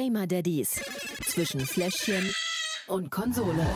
[0.00, 0.80] Gamer Daddies
[1.26, 2.32] zwischen Fläschchen
[2.86, 3.66] und Konsole.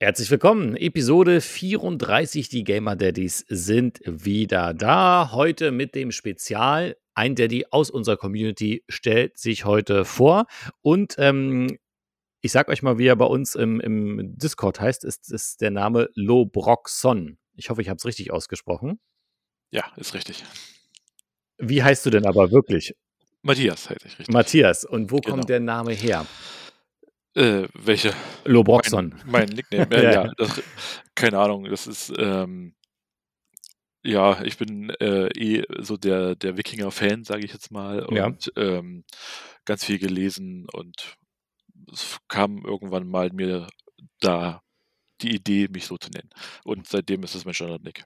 [0.00, 0.76] Herzlich willkommen.
[0.76, 2.48] Episode 34.
[2.48, 5.30] Die Gamer Daddies sind wieder da.
[5.30, 6.96] Heute mit dem Spezial.
[7.14, 10.46] Ein Daddy aus unserer Community stellt sich heute vor.
[10.82, 11.78] Und ähm,
[12.40, 15.70] ich sag euch mal, wie er bei uns im, im Discord heißt, ist, ist der
[15.70, 17.38] Name Lobroxon.
[17.54, 18.98] Ich hoffe, ich habe es richtig ausgesprochen.
[19.70, 20.42] Ja, ist richtig.
[21.58, 22.92] Wie heißt du denn aber wirklich?
[23.46, 24.28] Matthias heiße ich richtig.
[24.34, 24.84] Matthias.
[24.84, 25.36] Und wo Genau.
[25.36, 26.26] kommt der Name her?
[27.34, 28.12] Äh, welche?
[28.44, 29.10] Lobroxon.
[29.24, 29.90] Mein, mein Nickname.
[29.94, 30.10] Äh, Ja.
[30.26, 30.62] ja, das,
[31.14, 31.64] keine Ahnung.
[31.64, 32.74] Das ist, ähm,
[34.04, 38.06] ja, ich bin äh, eh so der, der Wikinger-Fan, sage ich jetzt mal.
[38.10, 38.26] Ja.
[38.26, 39.04] Und ähm,
[39.64, 41.16] ganz viel gelesen und
[41.92, 43.66] es kam irgendwann mal mir
[44.20, 44.62] da
[45.22, 46.30] die Idee, mich so zu nennen.
[46.64, 48.04] Und seitdem ist es mein Standard-Nick.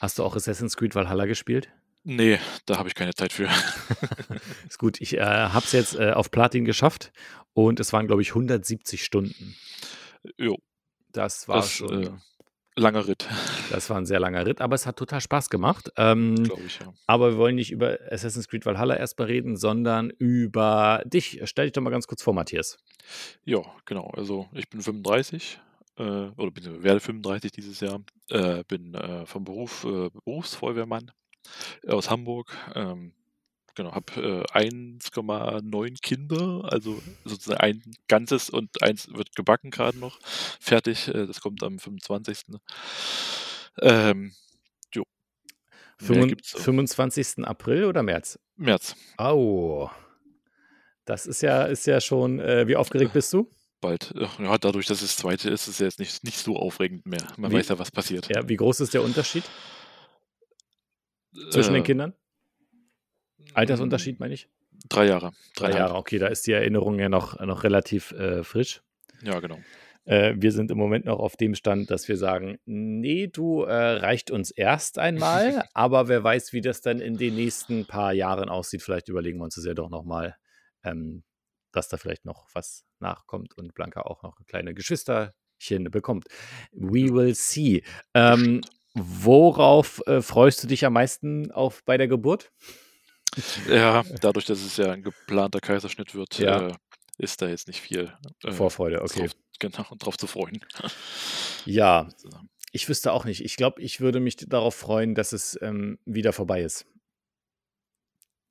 [0.00, 1.70] Hast du auch Assassin's Creed Valhalla gespielt?
[2.08, 3.48] Nee, da habe ich keine Zeit für.
[4.68, 7.10] Ist gut, ich äh, habe es jetzt äh, auf Platin geschafft
[7.52, 9.56] und es waren, glaube ich, 170 Stunden.
[10.38, 10.56] jo,
[11.10, 12.10] Das war das schon, äh,
[12.76, 13.26] langer Ritt,
[13.70, 15.90] das war ein sehr langer Ritt, aber es hat total Spaß gemacht.
[15.96, 16.94] Ähm, glaube ich, ja.
[17.08, 21.40] aber wir wollen nicht über Assassin's Creed Valhalla erstmal reden, sondern über dich.
[21.46, 22.78] Stell dich doch mal ganz kurz vor, Matthias.
[23.44, 24.10] Ja, genau.
[24.10, 25.58] Also ich bin 35
[25.96, 28.00] äh, oder bin, werde 35 dieses Jahr.
[28.30, 31.10] Äh, bin äh, vom Beruf äh, Berufsfeuerwehrmann
[31.86, 32.52] aus Hamburg.
[32.74, 33.12] Ähm,
[33.74, 40.18] genau, habe äh, 1,9 Kinder, also sozusagen ein ganzes und eins wird gebacken gerade noch.
[40.60, 41.08] Fertig.
[41.08, 42.38] Äh, das kommt am 25.
[43.82, 44.32] Ähm,
[44.94, 45.04] jo.
[46.00, 46.60] Mehr Fünfund- gibt's auch.
[46.60, 47.44] 25.
[47.46, 48.38] April oder März?
[48.56, 49.90] März Au.
[51.04, 53.48] Das ist ja, ist ja schon, äh, wie aufgeregt bist du?
[53.82, 54.12] bald.
[54.40, 57.24] Ja, dadurch, dass es das zweite ist, ist es jetzt nicht, nicht so aufregend mehr.
[57.36, 58.26] Man Wie- weiß ja, was passiert.
[58.34, 59.44] Ja, wie groß ist der Unterschied
[61.50, 62.14] zwischen den Äh, Kindern?
[63.54, 64.48] Altersunterschied, meine ich?
[64.88, 65.32] Drei Jahre.
[65.56, 65.70] Drei.
[65.70, 68.82] Jahre, okay, da ist die Erinnerung ja noch, noch relativ äh, frisch.
[69.22, 69.58] Ja, genau.
[70.04, 73.74] Äh, wir sind im Moment noch auf dem Stand, dass wir sagen, nee, du äh,
[73.74, 78.48] reicht uns erst einmal, aber wer weiß, wie das dann in den nächsten paar Jahren
[78.48, 78.82] aussieht.
[78.82, 80.36] Vielleicht überlegen wir uns das ja doch nochmal,
[80.84, 81.24] ähm,
[81.72, 86.26] dass da vielleicht noch was nachkommt und Blanca auch noch kleine Geschwisterchen bekommt.
[86.72, 87.82] We will see.
[88.14, 88.60] Ähm,
[88.96, 92.50] worauf äh, freust du dich am meisten auf bei der Geburt?
[93.68, 96.68] Ja, dadurch, dass es ja ein geplanter Kaiserschnitt wird, Ja.
[96.68, 96.72] äh,
[97.18, 98.12] ist da jetzt nicht viel
[98.44, 99.20] äh, Vorfreude, okay.
[99.20, 100.60] drauf, genau, drauf zu freuen.
[101.64, 102.08] Ja.
[102.72, 103.42] Ich wüsste auch nicht.
[103.44, 106.86] Ich glaube, ich würde mich darauf freuen, dass es ähm, wieder vorbei ist.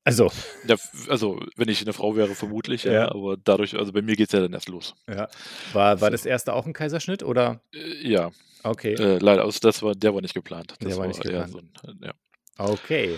[0.06, 0.32] Also,
[0.68, 0.76] Ja,
[1.10, 3.12] also, wenn ich eine Frau wäre, vermutlich, ja, Ja.
[3.12, 4.94] aber dadurch, also bei mir geht es ja dann erst los.
[5.10, 5.28] ja.
[5.74, 6.12] war, war So.
[6.12, 7.60] das erste auch ein Kaiserschnitt oder?
[7.74, 8.32] Äh, ja,
[8.64, 8.94] Okay.
[8.94, 10.76] äh, leider, also das war, der war nicht geplant.
[10.80, 11.52] Das Der war nicht geplant.
[11.52, 12.12] So ein.
[12.58, 13.18] Okay.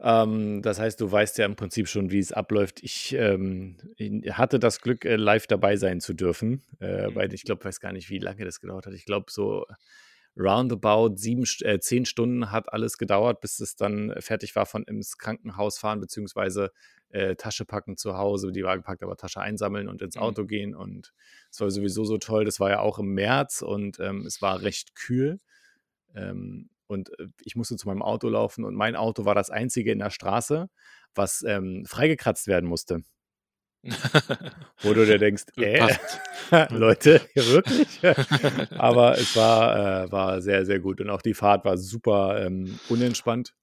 [0.00, 2.82] Ähm, das heißt, du weißt ja im Prinzip schon, wie es abläuft.
[2.82, 3.76] Ich ähm,
[4.32, 7.14] hatte das Glück, äh, live dabei sein zu dürfen, äh, Mhm.
[7.14, 8.94] weil ich glaube, weiß gar nicht, wie lange das gedauert hat.
[8.94, 9.64] Ich glaube, so
[10.36, 15.18] roundabout sieben, äh, zehn Stunden hat alles gedauert, bis es dann fertig war von ins
[15.18, 16.70] Krankenhaus fahren, beziehungsweise
[17.10, 20.22] äh, Tasche packen zu Hause, die war gepackt, aber Tasche einsammeln und ins Mhm.
[20.22, 20.74] Auto gehen.
[20.74, 21.12] Und
[21.50, 22.44] es war sowieso so toll.
[22.44, 25.40] Das war ja auch im März und ähm, es war recht kühl.
[26.14, 29.92] Ähm, und äh, ich musste zu meinem Auto laufen und mein Auto war das einzige
[29.92, 30.68] in der Straße,
[31.14, 33.02] was ähm, freigekratzt werden musste.
[34.82, 35.88] Wo du dir denkst, äh.
[36.70, 38.00] Leute, wirklich?
[38.78, 41.00] Aber es war, äh, war sehr, sehr gut.
[41.00, 43.54] Und auch die Fahrt war super ähm, unentspannt,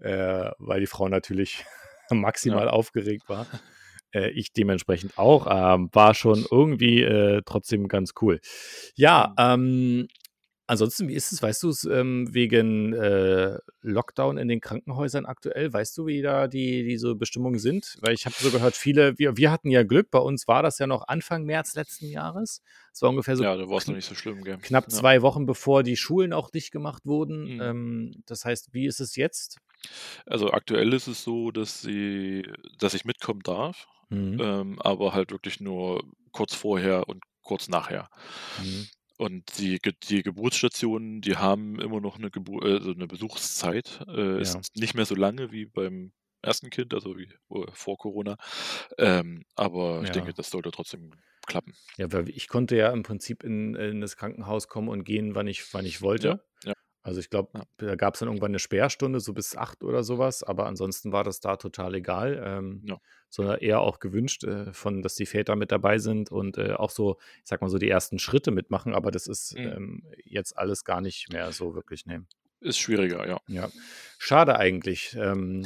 [0.00, 1.64] äh, weil die Frau natürlich
[2.10, 2.70] maximal Ja.
[2.72, 3.46] aufgeregt war.
[4.12, 5.46] Äh, ich dementsprechend auch.
[5.50, 8.40] Ähm, war schon irgendwie äh, trotzdem ganz cool.
[8.94, 10.08] Ja, ähm,
[10.68, 11.42] ansonsten, wie ist es?
[11.42, 15.72] Weißt du es ähm, wegen äh, Lockdown in den Krankenhäusern aktuell?
[15.72, 17.96] Weißt du, wie da die diese Bestimmungen sind?
[18.00, 20.78] Weil ich habe so gehört, viele, wir, wir hatten ja Glück, bei uns war das
[20.78, 22.62] ja noch Anfang März letzten Jahres.
[22.92, 24.58] Es war ungefähr so ja, da war es noch nicht so schlimm, gell?
[24.58, 24.88] knapp ja.
[24.90, 27.54] zwei Wochen bevor die Schulen auch dicht gemacht wurden.
[27.54, 27.60] Mhm.
[27.60, 29.58] Ähm, das heißt, wie ist es jetzt?
[30.26, 32.44] Also aktuell ist es so, dass sie,
[32.78, 34.40] dass ich mitkommen darf, Mhm.
[34.40, 38.08] ähm, aber halt wirklich nur kurz vorher und kurz nachher.
[38.62, 38.88] Mhm.
[39.18, 44.00] Und die, die Geburtsstationen, die haben immer noch eine, Gebu äh, also eine Besuchszeit.
[44.08, 44.40] Äh, Ja.
[44.40, 48.36] Ist nicht mehr so lange wie beim ersten Kind, also wie äh, vor Corona.
[48.96, 50.14] Ähm, aber ich Ja.
[50.14, 51.10] denke, das sollte trotzdem
[51.46, 51.72] klappen.
[51.96, 55.48] Ja, weil ich konnte ja im Prinzip in, in das Krankenhaus kommen und gehen, wann
[55.48, 56.44] ich, wann ich wollte.
[56.64, 56.72] ja.
[57.08, 60.42] Also ich glaube, da gab es dann irgendwann eine Sperrstunde, so bis acht oder sowas,
[60.42, 63.00] aber ansonsten war das da total egal, ähm, Ja.
[63.30, 66.90] sondern eher auch gewünscht, äh, von, dass die Väter mit dabei sind und äh, auch
[66.90, 69.66] so, ich sag mal so, die ersten Schritte mitmachen, aber das ist Mhm.
[69.66, 72.28] ähm, jetzt alles gar nicht mehr so wirklich nehmen.
[72.60, 73.40] Ist schwieriger, ja.
[73.46, 73.70] Ja,
[74.18, 75.16] schade eigentlich.
[75.18, 75.64] Ähm,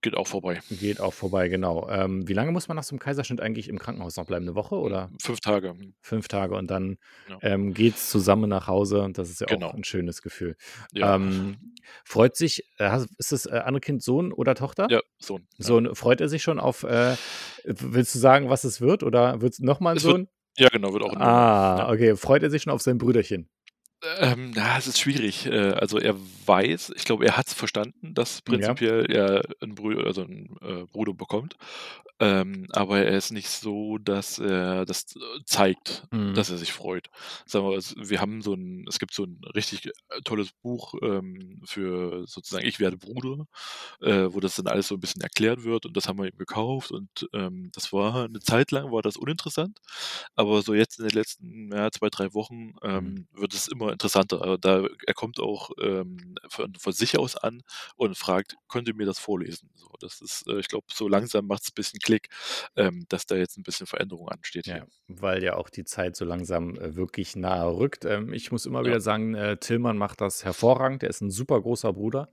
[0.00, 0.60] Geht auch vorbei.
[0.70, 1.88] Geht auch vorbei, genau.
[1.90, 4.44] Ähm, wie lange muss man nach so einem Kaiserschnitt eigentlich im Krankenhaus noch bleiben?
[4.44, 5.10] Eine Woche oder?
[5.20, 5.74] Fünf Tage.
[6.02, 6.98] Fünf Tage und dann
[7.28, 7.38] Ja.
[7.42, 9.66] ähm, geht es zusammen nach Hause und das ist ja Genau.
[9.68, 10.54] auch ein schönes Gefühl.
[10.92, 11.16] Ja.
[11.16, 11.56] Ähm,
[12.04, 14.86] freut sich, äh, ist das äh, andere Kind Sohn oder Tochter?
[14.88, 15.48] ja, Sohn.
[15.58, 15.64] Ja.
[15.66, 17.16] Sohn, freut er sich schon auf, äh,
[17.64, 20.28] willst du sagen, was es wird oder wird es nochmal ein Es wird Sohn?
[20.58, 21.24] ja, genau, wird auch ein Junge.
[21.24, 22.14] Ah, okay.
[22.16, 23.48] Freut er sich schon auf sein Brüderchen?
[24.02, 25.46] Ähm, ja, es ist schwierig.
[25.46, 26.14] Äh, also er
[26.46, 28.78] weiß, ich glaube, er hat es verstanden, dass Ja.
[28.82, 31.56] prinzipiell er einen Brü also 'n, äh, Bruder bekommt.
[32.20, 36.28] Ähm, aber er ist nicht so, dass er das äh, zeigt, Mhm.
[36.32, 37.08] dass er sich freut.
[37.46, 40.94] Sagen wir, es wir haben so 'n es gibt so 'n richtig, äh, tolles Buch,
[41.02, 43.46] ähm, für sozusagen „Ich werde Bruder“,
[44.00, 46.38] äh, wo das dann alles so 'n bisschen erklärt wird und das haben wir ihm
[46.38, 49.78] gekauft und, ähm, das war 'ne Zeit lang war das uninteressant,
[50.34, 53.18] aber so jetzt in den letzten, ja, 2, 3 Wochen, Mhm.
[53.18, 54.42] ähm, wird es immer interessanter.
[54.54, 57.62] Äh, da er kommt auch, ähm, von von sich aus an
[57.96, 61.46] und fragt: „Könnt ihr mir das vorlesen?“ So, das ist, äh ich glaube, so langsam
[61.46, 62.28] macht's 'n bisschen Klick,
[62.76, 66.24] ähm, dass da jetzt 'n bisschen Veränderung ansteht Ja, weil ja auch die Zeit so
[66.24, 68.04] langsam äh, wirklich nahe rückt.
[68.04, 69.00] Ähm, ich muss immer wieder Ja.
[69.00, 71.02] sagen, äh, Tillmann macht das hervorragend.
[71.02, 72.32] Der ist ein super großer Bruder.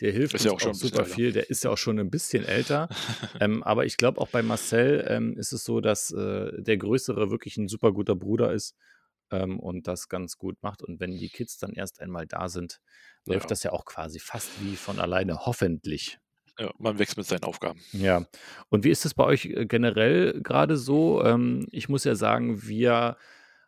[0.00, 1.04] Der hilft Ist uns ja auch, schon super älter.
[1.04, 1.32] viel.
[1.32, 2.90] Der ist ja auch schon ein bisschen älter.
[3.40, 7.30] ähm, aber ich glaube, auch bei Marcel ähm, ist es so, dass äh, der Größere
[7.30, 8.76] wirklich ein super guter Bruder ist
[9.30, 10.82] ähm, und das ganz gut macht.
[10.82, 12.80] Und wenn die Kids dann erst einmal da sind,
[13.26, 13.48] läuft Ja.
[13.48, 16.18] das ja auch quasi fast wie von alleine, hoffentlich.
[16.58, 17.80] Ja, man wächst mit seinen Aufgaben.
[17.92, 18.26] Ja.
[18.68, 21.24] Und wie ist es bei euch äh, generell gerade so?
[21.24, 23.16] Ähm, ich muss ja sagen, wir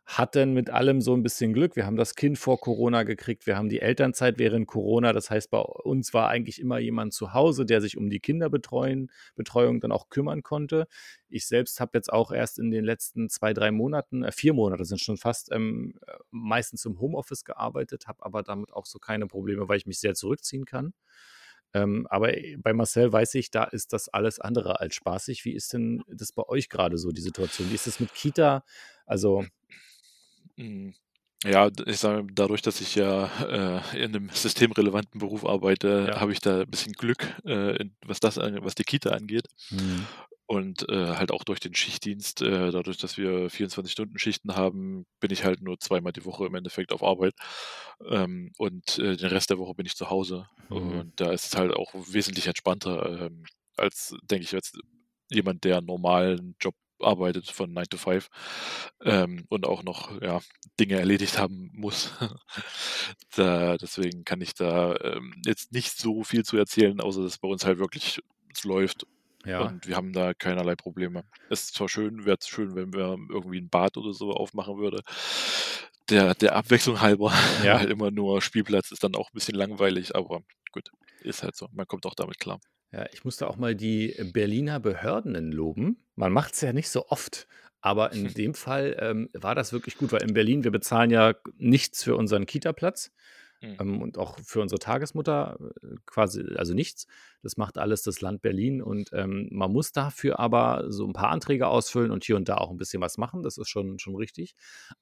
[0.04, 1.76] hatten mit allem so ein bisschen Glück.
[1.76, 5.12] Wir haben das Kind vor Corona gekriegt, wir haben die Elternzeit während Corona.
[5.12, 9.10] Das heißt, bei uns war eigentlich immer jemand zu Hause, der sich um die Kinderbetreuung
[9.36, 10.86] Betreuung dann auch kümmern konnte.
[11.28, 14.84] Ich selbst habe jetzt auch erst in den letzten zwei, drei Monaten, äh, vier Monate
[14.84, 19.26] sind schon fast, ähm, äh, meistens im Homeoffice gearbeitet, habe aber damit auch so keine
[19.26, 20.94] Probleme, weil ich mich sehr zurückziehen kann.
[21.74, 25.44] Ähm, aber äh, bei Marcel weiß ich, da ist das alles andere als spaßig.
[25.44, 27.70] Wie ist denn das bei euch gerade so, die Situation?
[27.70, 28.64] Wie ist es mit Kita?
[29.06, 29.44] Also,
[31.44, 33.26] ja, d ich sage, dadurch, dass ich ja,
[33.92, 36.20] äh, in 'nem systemrelevanten Beruf arbeite, Ja.
[36.20, 39.46] habe ich da 'n bisschen Glück, äh, was das was die Kita angeht.
[39.70, 40.06] mhm.
[40.46, 45.44] Und, äh, halt auch durch den Schichtdienst, äh, dadurch, dass wir 24-Stunden-Schichten haben, bin ich
[45.44, 47.34] halt nur zweimal die Woche im Endeffekt auf Arbeit.
[48.06, 50.46] Ähm, und, äh, den Rest der Woche bin ich zu Hause.
[50.70, 51.02] Mhm.
[51.02, 53.44] Und da ist es halt auch wesentlich entspannter, ähm,
[53.76, 54.78] als, denke ich, jetzt
[55.30, 58.28] jemand, der 'n normalen Job arbeitet von 9 to 5,
[59.04, 60.40] ähm, und auch noch, ja,
[60.80, 62.12] Dinge erledigt haben muss.
[63.36, 67.48] Da deswegen kann ich da, ähm, jetzt nicht so viel zu erzählen, außer dass bei
[67.48, 68.20] uns halt wirklich
[68.54, 69.06] es läuft
[69.44, 69.72] ja.
[69.72, 71.24] und wir haben da keinerlei Probleme.
[71.50, 75.02] Es ist zwar schön wäre schön, wenn wir irgendwie 'n Bad oder so aufmachen würde,
[76.08, 77.82] der der Abwechslung halber, Ja.
[77.82, 80.40] weil immer nur Spielplatz ist dann auch 'n bisschen langweilig, aber
[80.72, 80.90] gut,
[81.20, 81.68] ist halt so.
[81.72, 82.60] Man kommt auch damit klar.
[82.92, 86.04] Ja, ich musste auch mal die Berliner Behörden loben.
[86.14, 87.48] Man macht es ja nicht so oft,
[87.80, 91.34] aber in dem Fall ähm, war das wirklich gut, weil in Berlin, wir bezahlen ja
[91.56, 93.10] nichts für unseren Kita-Platz
[93.62, 93.76] Mhm.
[93.78, 97.06] ähm, und auch für unsere Tagesmutter äh, quasi, also nichts.
[97.42, 101.30] Das macht alles das Land Berlin und ähm, man muss dafür aber so ein paar
[101.30, 103.42] Anträge ausfüllen und hier und da auch ein bisschen was machen.
[103.42, 104.54] Das ist schon, schon richtig.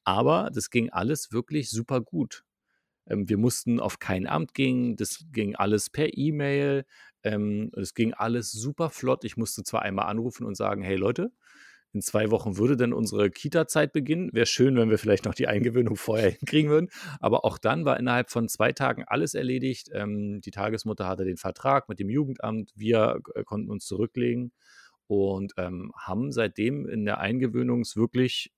[0.04, 2.44] Aber das ging alles wirklich super gut.
[3.06, 6.84] Ähm, wir mussten auf kein Amt gehen, das ging alles per E-Mail.
[7.22, 9.24] Ähm, es ging alles super flott.
[9.24, 11.32] Ich musste zwar einmal anrufen und sagen, hey Leute,
[11.92, 14.30] in zwei Wochen würde denn unsere Kita-Zeit beginnen.
[14.32, 16.88] Wäre schön, wenn wir vielleicht noch die Eingewöhnung vorher hinkriegen würden.
[17.18, 19.90] Aber auch dann war innerhalb von zwei Tagen alles erledigt.
[19.92, 22.70] Ähm, die Tagesmutter hatte den Vertrag mit dem Jugendamt.
[22.76, 24.52] Wir äh, konnten uns zurücklegen
[25.08, 28.52] und ähm, haben seitdem in der Eingewöhnungs wirklich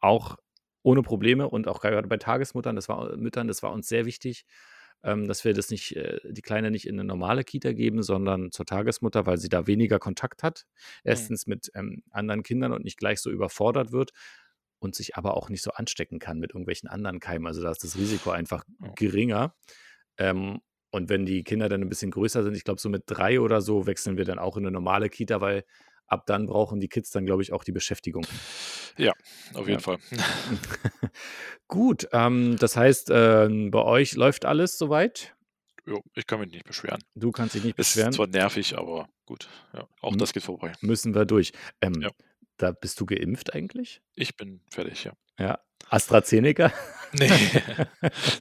[0.00, 0.36] auch
[0.82, 4.44] ohne Probleme und auch gerade bei Tagesmuttern, das war Müttern, das war uns sehr wichtig,
[5.02, 8.50] ähm, dass wir das nicht, äh, die Kleine nicht in eine normale Kita geben, sondern
[8.50, 10.64] zur Tagesmutter, weil sie da weniger Kontakt hat.
[10.66, 11.10] Mhm.
[11.10, 14.10] Erstens mit ähm, anderen Kindern und nicht gleich so überfordert wird
[14.80, 17.46] und sich aber auch nicht so anstecken kann mit irgendwelchen anderen Keimen.
[17.46, 18.64] Also da ist das Risiko einfach
[18.94, 19.54] geringer.
[20.16, 23.40] Ähm, und wenn die Kinder dann ein bisschen größer sind, ich glaube, so mit drei
[23.40, 25.64] oder so wechseln wir dann auch in eine normale Kita, weil
[26.08, 28.26] ab dann brauchen die Kids dann, glaube ich, auch die Beschäftigung.
[28.96, 29.12] Ja,
[29.54, 29.70] auf Ja.
[29.72, 29.98] jeden Fall.
[31.68, 35.34] Gut, ähm, das heißt, ähm, bei euch läuft alles soweit?
[35.86, 37.02] Jo, ich kann mich nicht beschweren.
[37.14, 38.12] Du kannst dich nicht Ist beschweren.
[38.12, 40.72] zwar nervig, aber gut, ja, auch M das geht vorbei.
[40.80, 41.52] müssen wir durch.
[41.80, 42.10] Ähm, Ja.
[42.56, 44.02] Da bist du geimpft eigentlich?
[44.16, 45.12] Ich bin fertig, ja.
[45.38, 45.60] Ja.
[45.90, 46.72] AstraZeneca?
[47.18, 47.26] Ne,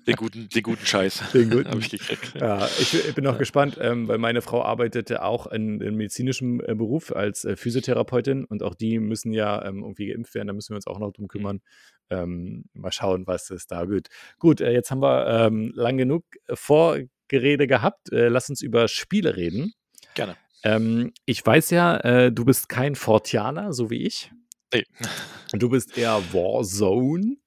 [0.05, 1.69] den guten den guten Scheiß Den guten.
[1.69, 2.33] habe ich gekriegt.
[2.37, 3.31] Ja, ich, bin- Ja.
[3.31, 8.43] gespannt, ähm, weil meine Frau arbeitete auch in, in medizinischem äh, Beruf als äh, Physiotherapeutin
[8.43, 11.13] und auch die müssen ja ähm, irgendwie geimpft werden, da müssen wir uns auch noch
[11.13, 11.61] drum kümmern.
[12.09, 14.09] Ähm, mal schauen, was es da gibt.
[14.37, 18.11] Gut, äh, jetzt haben wir ähm, lang genug Vorgerede gehabt.
[18.11, 19.73] Äh, lass uns über Spiele reden.
[20.13, 20.35] Gerne.
[20.63, 24.31] Ähm, ich weiß ja, äh, du bist kein Fortianer, so wie ich.
[24.73, 24.83] Nee.
[25.53, 27.37] Du bist eher Warzone.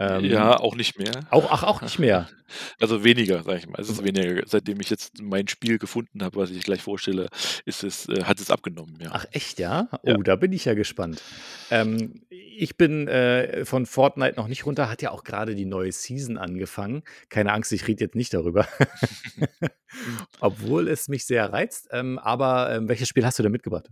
[0.00, 1.26] Ähm, ja, auch nicht mehr.
[1.30, 2.28] Auch, ach, auch nicht mehr.
[2.80, 3.78] Also weniger, sag ich mal.
[3.78, 4.42] Es ist weniger.
[4.46, 7.28] Seitdem ich jetzt mein Spiel gefunden habe, was ich gleich vorstelle,
[7.66, 9.10] ist es, äh, hat es abgenommen, ja.
[9.12, 9.88] Ach, echt, ja?
[10.02, 10.16] Oh, ja.
[10.16, 11.22] da bin ich ja gespannt.
[11.70, 15.92] Ähm, ich bin äh, von Fortnite noch nicht runter, hat ja auch gerade die neue
[15.92, 17.02] Season angefangen.
[17.28, 18.66] Keine Angst, ich rede jetzt nicht darüber.
[20.40, 21.88] Obwohl es mich sehr reizt.
[21.92, 23.88] Ähm, aber ähm, welches Spiel hast du da mitgebracht?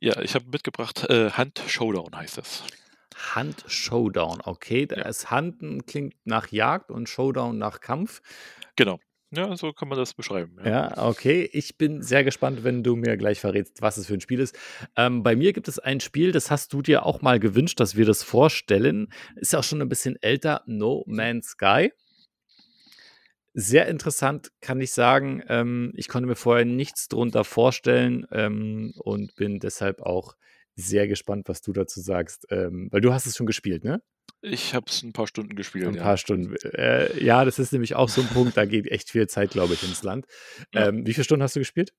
[0.00, 2.64] Ja, ich habe mitgebracht, äh, Hand Showdown heißt das.
[3.34, 4.86] Hand Showdown, okay.
[4.86, 5.02] Da Ja.
[5.08, 8.22] ist Hand klingt nach Jagd und Showdown nach Kampf.
[8.76, 8.98] Genau.
[9.32, 10.56] Ja, so kann man das beschreiben.
[10.64, 10.70] Ja.
[10.96, 11.48] Ja, okay.
[11.52, 14.58] Ich bin sehr gespannt, wenn du mir gleich verrätst, was es für ein Spiel ist.
[14.96, 17.94] Ähm, bei mir gibt es ein Spiel, das hast du dir auch mal gewünscht, dass
[17.96, 19.12] wir das vorstellen.
[19.36, 20.62] Ist ja auch schon ein bisschen älter.
[20.66, 21.92] No Man's Sky.
[23.52, 25.42] Sehr interessant, kann ich sagen.
[25.48, 30.34] Ähm, ich konnte mir vorher nichts drunter vorstellen ähm, und bin deshalb auch
[30.76, 32.46] sehr gespannt, was du dazu sagst.
[32.50, 34.02] Ähm, weil du hast es schon gespielt, ne?
[34.42, 36.02] Ich habe es ein paar Stunden gespielt, Ein ja.
[36.02, 36.54] paar Stunden.
[36.72, 39.74] Äh, ja, das ist nämlich auch so ein Punkt, da geht echt viel Zeit, glaube
[39.74, 40.26] ich, ins Land.
[40.72, 40.88] Ja.
[40.88, 41.92] Ähm, wie viele Stunden hast du gespielt?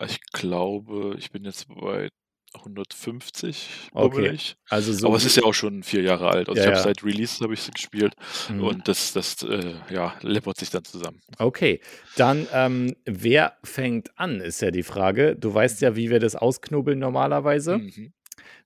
[0.00, 2.08] Ich glaube, ich bin jetzt bei
[2.54, 4.08] 150, Okay.
[4.16, 4.56] bummelig.
[4.68, 6.48] Also so Aber es ist ja auch schon vier Jahre alt.
[6.48, 6.82] Also Ja, ich habe ja.
[6.82, 8.14] seit Release habe ich gespielt
[8.48, 8.62] Mhm.
[8.64, 11.20] und das, das äh, ja, läppert sich dann zusammen.
[11.38, 11.80] Okay,
[12.16, 15.34] dann wer wer fängt an, ist ja die Frage.
[15.36, 17.78] Du weißt ja, wie wir das ausknobeln normalerweise.
[17.78, 18.12] Mhm.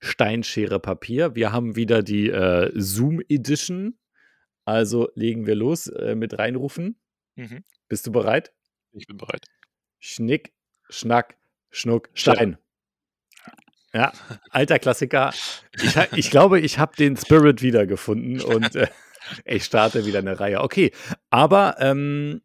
[0.01, 1.35] Stein, Schere, Papier.
[1.35, 3.97] Wir haben wieder die äh, Zoom Edition.
[4.65, 6.99] Also legen wir los äh, mit reinrufen.
[7.37, 7.63] Mhm.
[7.89, 8.53] Bist du bereit?
[8.93, 9.47] Ich bin bereit.
[10.01, 10.53] Schnick,
[10.91, 11.37] Schnack,
[11.71, 12.59] Schnuck, Stein.
[13.97, 14.13] Ja,
[14.51, 15.33] alter Klassiker.
[15.81, 18.89] Ich, ich glaube, ich habe den Spirit wiedergefunden und äh,
[19.47, 20.61] ich starte wieder eine Reihe.
[20.61, 20.93] Okay,
[21.31, 22.43] aber ähm,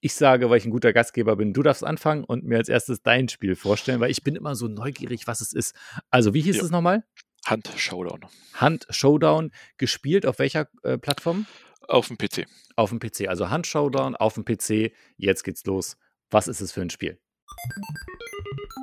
[0.00, 3.00] ich sage, weil ich ein guter Gastgeber bin, du darfst anfangen und mir als erstes
[3.00, 5.76] dein Spiel vorstellen, weil ich bin immer so neugierig, was es ist.
[6.10, 6.64] Also, wie hieß Ja.
[6.64, 7.04] es nochmal?
[7.46, 8.26] Hand Showdown.
[8.54, 11.46] Hand Showdown, gespielt auf welcher äh, Plattform?
[11.86, 12.46] Auf dem PC.
[12.74, 13.28] Auf dem PC.
[13.28, 14.92] Also Hand Showdown auf dem PC.
[15.16, 15.96] Jetzt geht's los.
[16.30, 17.20] Was ist es für ein Spiel?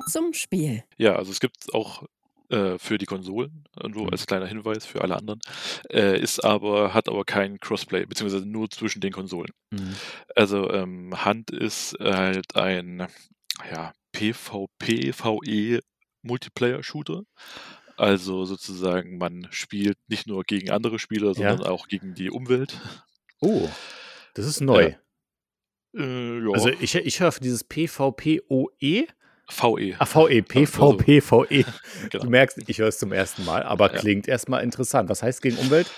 [0.06, 0.84] Zum Spiel.
[0.96, 2.04] Ja, also es gibt auch
[2.50, 4.08] äh, für die Konsolen, nur Mhm.
[4.10, 5.40] als kleiner Hinweis für alle anderen,
[5.90, 9.52] äh, ist aber, hat aber kein Crossplay, beziehungsweise nur zwischen den Konsolen.
[10.34, 13.06] Also ähm, Hand ist halt ein
[13.70, 15.80] ja, PvP, VE
[16.22, 17.22] Multiplayer-Shooter.
[17.96, 21.34] Also sozusagen, man spielt nicht nur gegen andere Spieler, Ja.
[21.34, 22.80] sondern auch gegen die Umwelt.
[23.40, 23.68] Oh,
[24.34, 24.94] das ist neu.
[25.96, 29.06] Äh, ja, Also ich, ich höre dieses PvPoE.
[29.50, 29.96] VE.
[29.98, 31.64] Ah, VE, Also, PvPVE.
[32.10, 32.24] genau.
[32.24, 33.98] Du merkst, ich höre es zum ersten Mal, aber Ja.
[34.00, 35.08] klingt erstmal interessant.
[35.08, 35.90] Was heißt gegen Umwelt?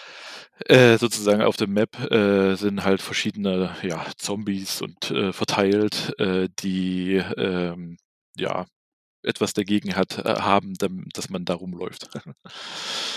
[0.67, 6.49] Äh, sozusagen auf der Map äh, sind halt verschiedene ja, Zombies und äh, verteilt, äh,
[6.61, 7.97] die ähm,
[8.37, 8.67] ja
[9.25, 10.75] etwas dagegen hat, äh, haben,
[11.15, 12.09] dass man da rumläuft.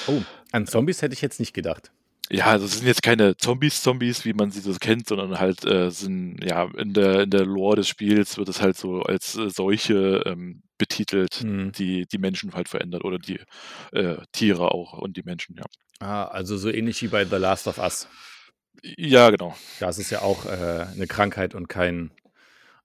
[0.08, 1.92] Oh, an Zombies hätte ich jetzt nicht gedacht.
[2.32, 5.64] Ja, also es sind jetzt keine Zombies, Zombies, wie man sie so kennt, sondern halt
[5.64, 9.36] äh, sind, ja, in der, in der Lore des Spiels wird es halt so als
[9.38, 11.72] äh, solche ähm, betitelt, Hm.
[11.72, 13.40] die die Menschen halt verändert oder die
[13.92, 15.66] äh, Tiere auch und die Menschen, ja.
[16.00, 18.08] Ah, also so ähnlich wie bei The Last of Us.
[18.84, 19.56] Ja, genau.
[19.80, 22.12] Da ist ja auch äh, eine Krankheit und kein,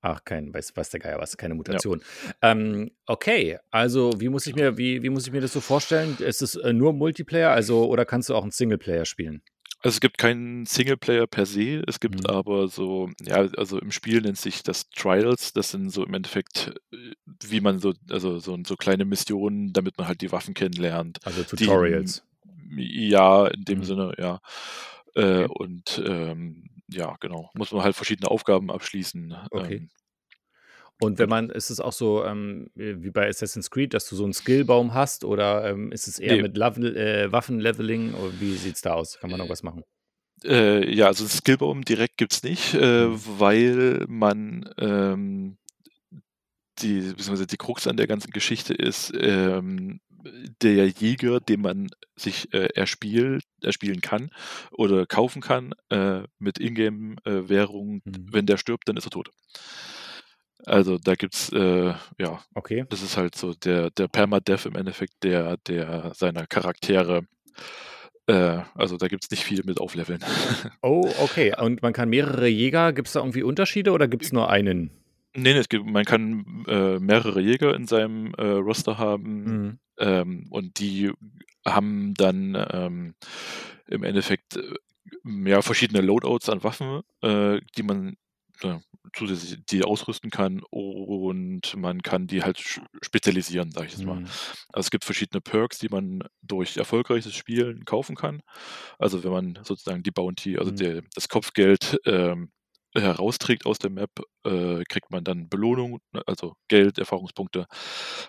[0.03, 2.01] ach, kein, weiß, weiß der Geier was, keine Mutation.
[2.43, 6.17] Ähm, okay, also wie muss ich mir, wie, wie muss ich mir das so vorstellen?
[6.19, 9.43] Ist es äh, nur Multiplayer, also oder kannst du auch einen Singleplayer spielen?
[9.83, 12.27] Also es gibt keinen Singleplayer per se, es gibt Mhm.
[12.27, 16.75] aber so, ja, also im Spiel nennt sich das Trials, das sind so im Endeffekt,
[16.93, 16.97] äh,
[17.47, 21.19] wie man so, also so, so kleine Missionen, damit man halt die Waffen kennenlernt.
[21.25, 22.23] Also Die- Tutorials.
[22.77, 23.85] Ja, in dem Mhm.
[23.85, 24.41] Sinne, ja.
[25.15, 25.47] Äh, Okay.
[25.49, 27.51] Und ähm, ja, genau.
[27.55, 29.35] Muss man halt verschiedene Aufgaben abschließen.
[29.51, 29.77] Okay.
[29.77, 29.91] Ähm,
[31.01, 34.25] Und wenn man, ist es auch so ähm, wie bei Assassin's Creed, dass du so
[34.25, 36.43] einen Skillbaum hast oder ähm, ist es eher Nee.
[36.43, 39.19] mit Level, äh, Waffenleveling oder wie sieht es da aus?
[39.19, 39.83] Kann man noch was machen?
[40.45, 43.21] Äh, ja, also Skillbaum direkt gibt's nicht, äh, Mhm.
[43.39, 45.57] weil man ähm,
[46.79, 50.01] die, beziehungsweise die Krux an der ganzen Geschichte ist, ähm,
[50.63, 54.31] der Jäger, den man sich äh, erspielt, erspielen kann
[54.71, 58.27] oder kaufen kann äh, mit Ingame-Währung, Mhm.
[58.33, 59.31] wenn der stirbt, dann ist er tot.
[60.67, 62.85] Also da gibt's, äh, ja, Okay.
[62.91, 67.23] das ist halt so der, der Permadeath im Endeffekt, der, der seiner Charaktere,
[68.27, 70.21] äh, also da gibt's nicht viel mit Aufleveln.
[70.83, 71.55] Oh, okay.
[71.59, 74.91] Und man kann mehrere Jäger, gibt es da irgendwie Unterschiede oder gibt es nur einen?
[75.35, 79.79] Nee, nee, es gibt, man kann äh, mehrere Jäger in seinem äh, Roster haben Mhm.
[79.99, 81.11] ähm, und die
[81.67, 83.15] haben dann ähm,
[83.87, 84.75] im Endeffekt äh,
[85.45, 88.17] ja, verschiedene Loadouts an Waffen, äh, die man
[88.63, 88.79] äh,
[89.15, 92.59] zusätzlich die ausrüsten kann und man kann die halt
[93.03, 94.21] spezialisieren, sage ich jetzt mal.
[94.21, 94.27] Mhm.
[94.73, 98.43] Also es gibt verschiedene Perks, die man durch erfolgreiches Spielen kaufen kann.
[98.99, 100.77] Also wenn man sozusagen die Bounty, also mhm.
[100.77, 102.51] der, das Kopfgeld ähm,
[102.95, 104.11] herausträgt aus der Map,
[104.45, 107.67] äh, kriegt man dann Belohnung, ne, also Geld, Erfahrungspunkte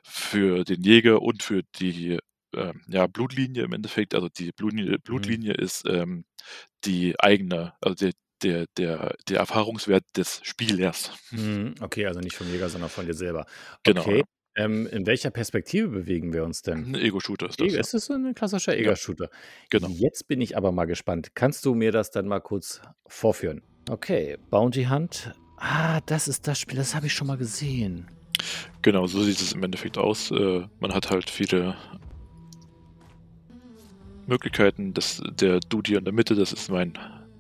[0.04, 2.20] für den Jäger und für die
[2.56, 4.16] äh, ja, Blutlinie im Endeffekt.
[4.16, 5.02] Also die Blutlinie, mhm.
[5.04, 5.64] Blutlinie mhm.
[5.64, 6.26] ist ähm,
[6.84, 8.12] die eigene, also der,
[8.44, 11.12] der, der, der Erfahrungswert des Spielers.
[11.32, 13.46] Mhm, okay, also nicht vom Jäger, sondern von dir selber.
[13.84, 14.02] Genau.
[14.02, 14.24] Okay.
[14.56, 16.88] Ähm, in welcher Perspektive bewegen wir uns denn?
[16.88, 17.68] Ein Ego-Shooter ist das.
[17.68, 17.80] E ja.
[17.80, 19.30] Ist das so ein klassischer Ego-Shooter?
[19.32, 19.38] Ja,
[19.70, 19.88] genau.
[19.90, 21.30] Jetzt bin ich aber mal gespannt.
[21.36, 23.62] Kannst du mir das dann mal kurz vorführen?
[23.90, 25.34] Okay, Bounty Hunt.
[25.58, 28.08] Ah, das ist das Spiel, das habe ich schon mal gesehen.
[28.82, 30.32] Genau, so sieht es im Endeffekt aus.
[30.32, 31.76] Äh, man hat halt viele
[34.32, 34.94] Möglichkeiten.
[34.94, 36.94] Das, der Dude hier in der Mitte, das ist mein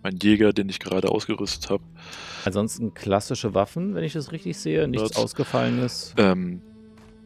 [0.04, 1.84] mein Jäger, den ich gerade ausgerüstet habe.
[2.46, 6.14] Ansonsten klassische Waffen, wenn ich das richtig sehe, nichts Dort, Ausgefallenes.
[6.18, 6.62] Ähm,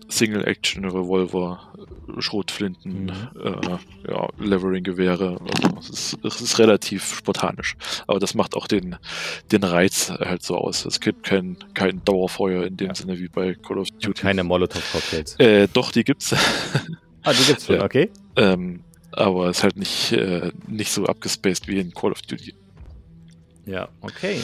[0.08, 1.74] Single-Action-Revolver,
[2.20, 3.12] Schrotflinten, mhm.
[3.42, 5.40] äh, ja, Levering-Gewehre.
[5.42, 7.76] Also es, ist, es ist relativ spartanisch.
[8.06, 8.98] Aber das macht auch den,
[9.52, 10.86] den Reiz halt so aus.
[10.86, 12.96] Es gibt kein, kein Dauerfeuer in dem ja.
[12.96, 14.22] Sinne wie bei Call of Duty.
[14.22, 15.40] Keine Molotow-Cocktails.
[15.40, 16.34] Äh, doch, die gibt's.
[17.24, 18.12] ah, die gibt's schon, okay.
[18.36, 18.85] Ähm,
[19.16, 22.54] aber es ist halt nicht, äh, nicht so abgespaced wie in Call of Duty.
[23.66, 24.40] Ja, okay.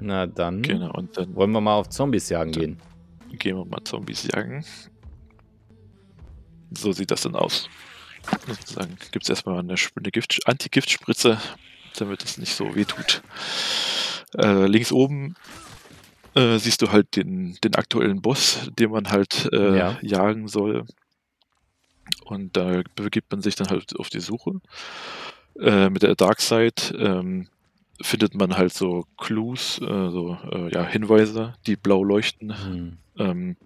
[0.00, 2.80] Na dann, genau, und dann wollen wir mal auf Zombies jagen gehen.
[3.38, 4.64] Gehen wir mal Zombies jagen.
[6.76, 7.68] So sieht das dann aus.
[8.46, 10.10] Sozusagen gibt es erstmal eine, eine
[10.46, 11.38] Anti-Giftspritze,
[11.96, 13.22] damit es nicht so weh tut.
[14.36, 15.36] Äh, links oben
[16.34, 19.98] äh, siehst du halt den, den aktuellen Boss, den man halt äh, ja.
[20.02, 20.84] jagen soll.
[22.24, 24.60] Und da begibt man sich dann halt auf die Suche.
[25.58, 27.48] Äh, mit der Dark Side ähm,
[28.02, 32.48] findet man halt so Clues, äh, so äh, ja, Hinweise, die blau leuchten.
[32.48, 32.98] Mhm.
[33.18, 33.56] Ähm,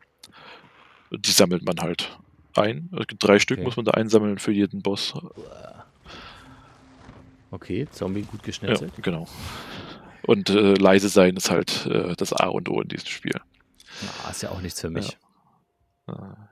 [1.10, 2.18] die sammelt man halt
[2.54, 2.90] ein.
[3.18, 3.64] Drei Stück okay.
[3.64, 5.14] muss man da einsammeln für jeden Boss.
[7.50, 8.92] Okay, Zombie gut geschnetzelt.
[8.96, 9.26] Ja, genau.
[10.26, 13.40] Und äh, leise sein ist halt äh, das A und O in diesem Spiel.
[14.24, 15.16] Ah, ist ja auch nichts für mich.
[16.06, 16.48] Ja.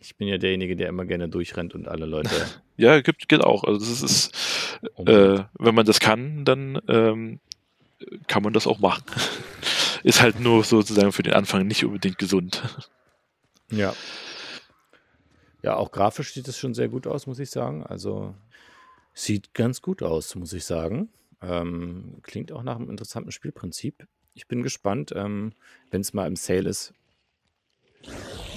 [0.00, 2.30] Ich bin ja derjenige, der immer gerne durchrennt und alle Leute.
[2.76, 3.64] ja, gibt, geht auch.
[3.64, 7.40] Also das ist, äh, wenn man das kann, dann ähm,
[8.26, 9.04] kann man das auch machen.
[10.02, 12.62] ist halt nur sozusagen für den Anfang nicht unbedingt gesund.
[13.72, 13.96] Ja.
[15.64, 17.84] Ja, auch grafisch sieht es schon sehr gut aus, muss ich sagen.
[17.84, 18.32] Also
[19.12, 21.08] sieht ganz gut aus, muss ich sagen.
[21.42, 24.06] Ähm, klingt auch nach einem interessanten Spielprinzip.
[24.34, 25.52] Ich bin gespannt, ähm,
[25.90, 26.94] wenn es mal im Sale ist,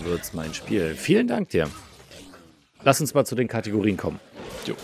[0.03, 0.95] wird es mein Spiel.
[0.95, 1.69] Vielen Dank dir.
[2.83, 4.19] Lass uns mal zu den Kategorien kommen.
[4.65, 4.75] Jo.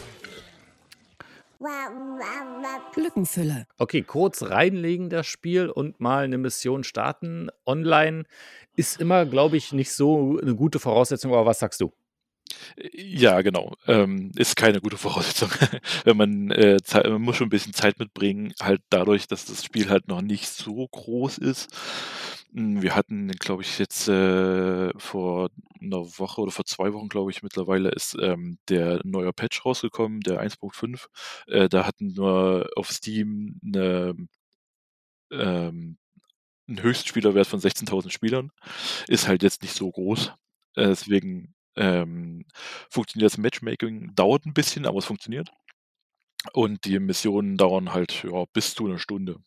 [2.94, 3.68] Glückenfülle.
[3.78, 7.50] Okay, kurz reinlegen das Spiel und mal eine Mission starten.
[7.66, 8.24] Online
[8.76, 11.92] ist immer, glaube ich, nicht so eine gute Voraussetzung, aber was sagst du?
[12.94, 13.74] Ja, genau.
[13.88, 15.50] Ähm, ist keine gute Voraussetzung.
[16.04, 19.90] Wenn man, äh, man muss schon ein bisschen Zeit mitbringen, halt dadurch, dass das Spiel
[19.90, 21.70] halt noch nicht so groß ist.
[22.56, 25.50] Hm, wir hatten, glaube ich, jetzt äh, vor
[25.82, 30.22] einer Woche oder vor zwei Wochen, glaube ich, mittlerweile ist ähm, der neue Patch rausgekommen,
[30.22, 31.10] der 1.5.
[31.48, 34.16] Äh, da hatten wir auf Steam eine,
[35.32, 35.98] ähm,
[36.68, 38.52] einen Höchstspielerwert von 16.000 Spielern.
[39.08, 40.30] Ist halt jetzt nicht so groß.
[40.76, 42.46] Äh, deswegen ähm,
[42.90, 45.52] funktioniert das Matchmaking, dauert ein bisschen, aber es funktioniert.
[46.54, 49.38] Und die Missionen dauern halt ja, bis zu einer Stunde.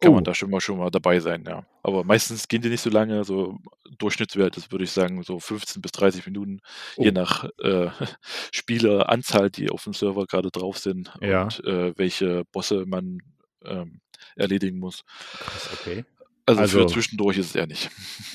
[0.00, 0.14] Kann oh.
[0.16, 1.64] man da schon mal, schon mal dabei sein, ja.
[1.82, 3.58] Aber meistens gehen die nicht so lange, so
[3.98, 6.60] Durchschnittswert ist, würde ich sagen, so 15 bis 30 Minuten,
[6.96, 7.04] oh.
[7.04, 7.88] je nach äh,
[8.52, 11.44] Spieleranzahl, die auf dem Server gerade drauf sind ja.
[11.44, 13.18] und äh, welche Bosse man
[13.64, 14.00] ähm,
[14.36, 15.04] erledigen muss.
[15.38, 16.04] Krass, okay.
[16.46, 17.90] Also, also, für zwischendurch ist es eher nicht.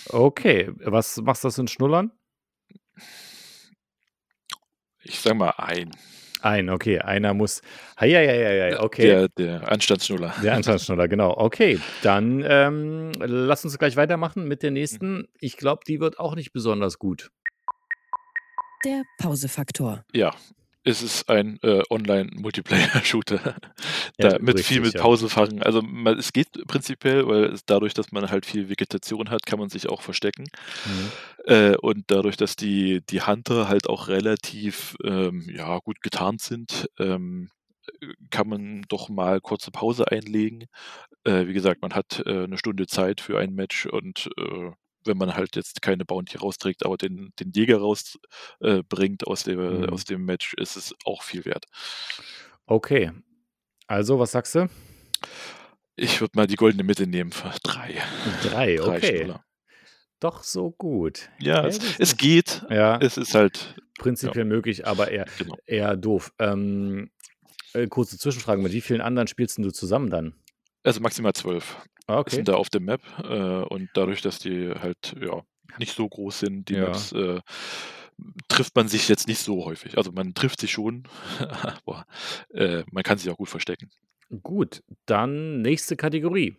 [0.08, 2.12] Okay, was machst du das in Schnullern?
[5.04, 5.92] Ich sag mal ein.
[6.42, 7.00] Ein, okay.
[7.00, 7.62] Einer muss.
[8.00, 9.04] Ja, ja, ja, ja, okay.
[9.08, 10.34] Der, der Anstandsschnuller.
[10.44, 11.36] Der Anstandsschnuller, genau.
[11.38, 15.28] Okay, dann ähm, lass uns gleich weitermachen mit der nächsten.
[15.40, 17.30] Ich glaube, die wird auch nicht besonders gut.
[18.86, 20.06] Der Pausefaktor.
[20.14, 20.34] Ja,
[20.90, 23.56] es ist ein äh, Online-Multiplayer-Shooter.
[24.18, 25.30] ja, mit richtig, viel mit Pause ja.
[25.30, 25.64] fangen.
[25.64, 29.60] Also man, es geht prinzipiell, weil es, dadurch, dass man halt viel Vegetation hat, kann
[29.60, 30.46] man sich auch verstecken.
[30.86, 31.12] Mhm.
[31.46, 36.90] Äh, und dadurch, dass die, die Hunter halt auch relativ ähm, ja, gut getarnt sind,
[37.00, 37.50] ähm,
[38.30, 40.66] kann man doch mal kurze Pause einlegen.
[41.24, 44.72] Äh, wie gesagt, man hat äh, eine Stunde Zeit für ein Match und äh,
[45.06, 49.60] wenn man halt jetzt keine Bounty rausträgt, aber den, den Jäger rausbringt äh, aus, dem,
[49.60, 49.90] mhm.
[49.90, 51.66] aus dem Match, ist es auch viel wert.
[52.66, 53.12] Okay.
[53.88, 54.70] Also, was sagst du?
[56.00, 58.02] ich würde mal die goldene Mitte nehmen für drei.
[58.44, 59.18] Drei, Drei okay.
[59.18, 59.44] Schnuller.
[60.20, 61.30] Doch so gut.
[61.40, 62.66] Ja, Ja, es, es geht.
[62.70, 65.56] Ja, Es ist halt, prinzipiell möglich, aber eher, genau.
[65.66, 66.34] eher doof.
[66.40, 67.12] Ähm,
[67.74, 70.34] äh, kurze Zwischenfrage, mit wie vielen anderen spielst du zusammen dann?
[70.84, 72.38] Also maximal zwölf Ah, Okay.
[72.38, 73.02] sind da auf der Map.
[73.24, 75.44] Äh, und dadurch, dass die halt ja
[75.78, 76.86] nicht so groß sind, die Ja.
[76.88, 77.40] Maps, äh,
[78.48, 79.98] trifft man sich jetzt nicht so häufig.
[79.98, 81.04] Also man trifft sich schon,
[81.86, 82.06] aber
[82.54, 83.90] äh, man kann sich auch gut verstecken.
[84.44, 86.58] Gut, dann nächste Kategorie.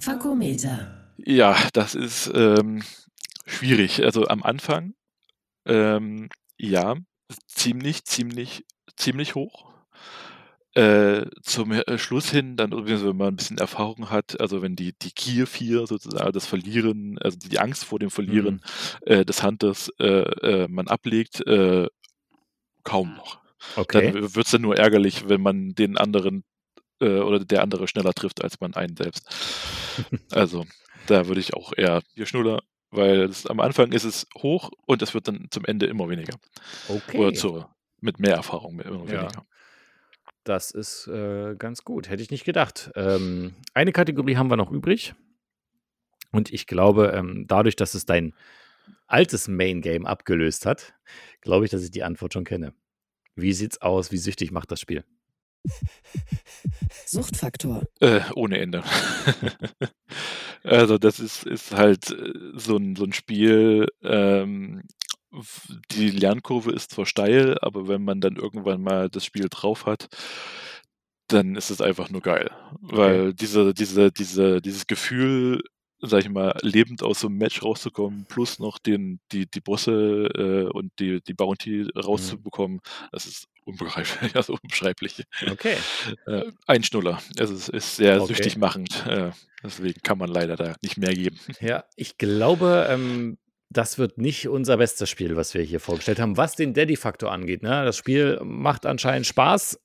[0.00, 1.12] Fakometer.
[1.18, 2.82] Ja, das ist ähm,
[3.46, 4.02] schwierig.
[4.04, 4.94] Also am Anfang,
[5.66, 6.96] ähm, ja,
[7.46, 8.64] ziemlich, ziemlich,
[8.96, 9.71] ziemlich hoch.
[10.74, 14.74] Äh, zum äh, Schluss hin, dann übrigens, wenn man ein bisschen Erfahrung hat, also wenn
[14.74, 18.62] die, die Gier 4 sozusagen, das Verlieren, also die Angst vor dem Verlieren
[19.02, 21.88] äh, des Hunters äh, äh, man ablegt, äh,
[22.84, 23.38] kaum noch.
[23.76, 24.12] Okay.
[24.12, 26.44] Dann wird es dann nur ärgerlich, wenn man den anderen
[27.00, 29.28] oder der andere schneller trifft als man einen selbst.
[30.30, 30.64] Also
[31.08, 35.02] da würde ich auch eher hier Schnuller, weil es, am Anfang ist es hoch und
[35.02, 36.36] es wird dann zum Ende immer weniger.
[36.86, 37.18] Okay.
[37.18, 37.64] Oder zu,
[38.00, 39.28] mit mehr Erfahrung immer Ja.
[40.44, 42.08] Das ist äh, ganz gut.
[42.08, 42.90] Hätte ich nicht gedacht.
[42.96, 45.14] Ähm, eine Kategorie haben wir noch übrig.
[46.32, 48.34] Und ich glaube, ähm, dadurch, dass es dein
[49.06, 50.94] altes Main Game abgelöst hat,
[51.40, 52.72] glaube ich, dass ich die Antwort schon kenne.
[53.36, 54.10] Wie sieht's aus?
[54.10, 55.04] Wie süchtig macht das Spiel?
[57.06, 57.84] Suchtfaktor.
[58.00, 58.82] Äh, ohne Ende.
[60.64, 64.82] also das ist, ist halt äh, so ein, so ein Spiel, ähm,
[65.90, 70.08] die Lernkurve ist zwar steil, aber wenn man dann irgendwann mal das Spiel drauf hat,
[71.28, 72.50] dann ist es einfach nur geil.
[72.80, 75.62] Weil diese, diese, diese, dieses Gefühl,
[76.00, 80.26] sag ich mal, lebend aus so einem Match rauszukommen, plus noch den, die, die Bosse
[80.34, 82.80] äh, und die, die Bounty rauszubekommen,
[83.12, 85.22] das ist unbegreiflich, also unbeschreiblich.
[85.50, 85.76] Okay.
[86.26, 87.22] Äh, ein Schnuller.
[87.38, 88.34] Also es ist sehr Okay.
[88.34, 89.06] süchtig machend.
[89.06, 89.30] Äh,
[89.62, 91.38] deswegen kann man leider da nicht mehr geben.
[91.60, 93.38] Ja, ich glaube, ähm,
[93.72, 97.62] das wird nicht unser bestes Spiel, was wir hier vorgestellt haben, was den Daddy-Faktor angeht.
[97.62, 97.84] Ne?
[97.84, 99.80] Das Spiel macht anscheinend Spaß.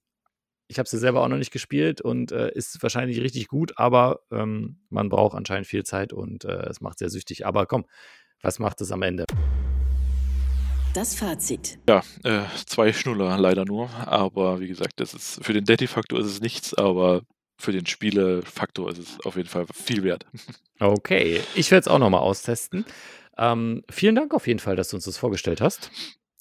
[0.69, 3.78] Ich habe es ja selber auch noch nicht gespielt und äh, ist wahrscheinlich richtig gut,
[3.78, 7.45] aber ähm, man braucht anscheinend viel Zeit und äh, es macht sehr süchtig.
[7.45, 7.86] Aber komm,
[8.41, 9.26] was macht es am Ende?
[10.93, 11.80] Das Fazit.
[11.88, 13.89] Ja, äh, zwei Schnuller leider nur.
[14.06, 17.21] Aber wie gesagt, das ist für den Daddy-Faktor ist es nichts, aber
[17.60, 20.26] für den Spiele-Faktor ist es auf jeden Fall viel wert.
[20.80, 22.86] Okay, ich werde es auch nochmal austesten.
[23.38, 25.91] Ähm, vielen Dank auf jeden Fall, dass du uns das vorgestellt hast.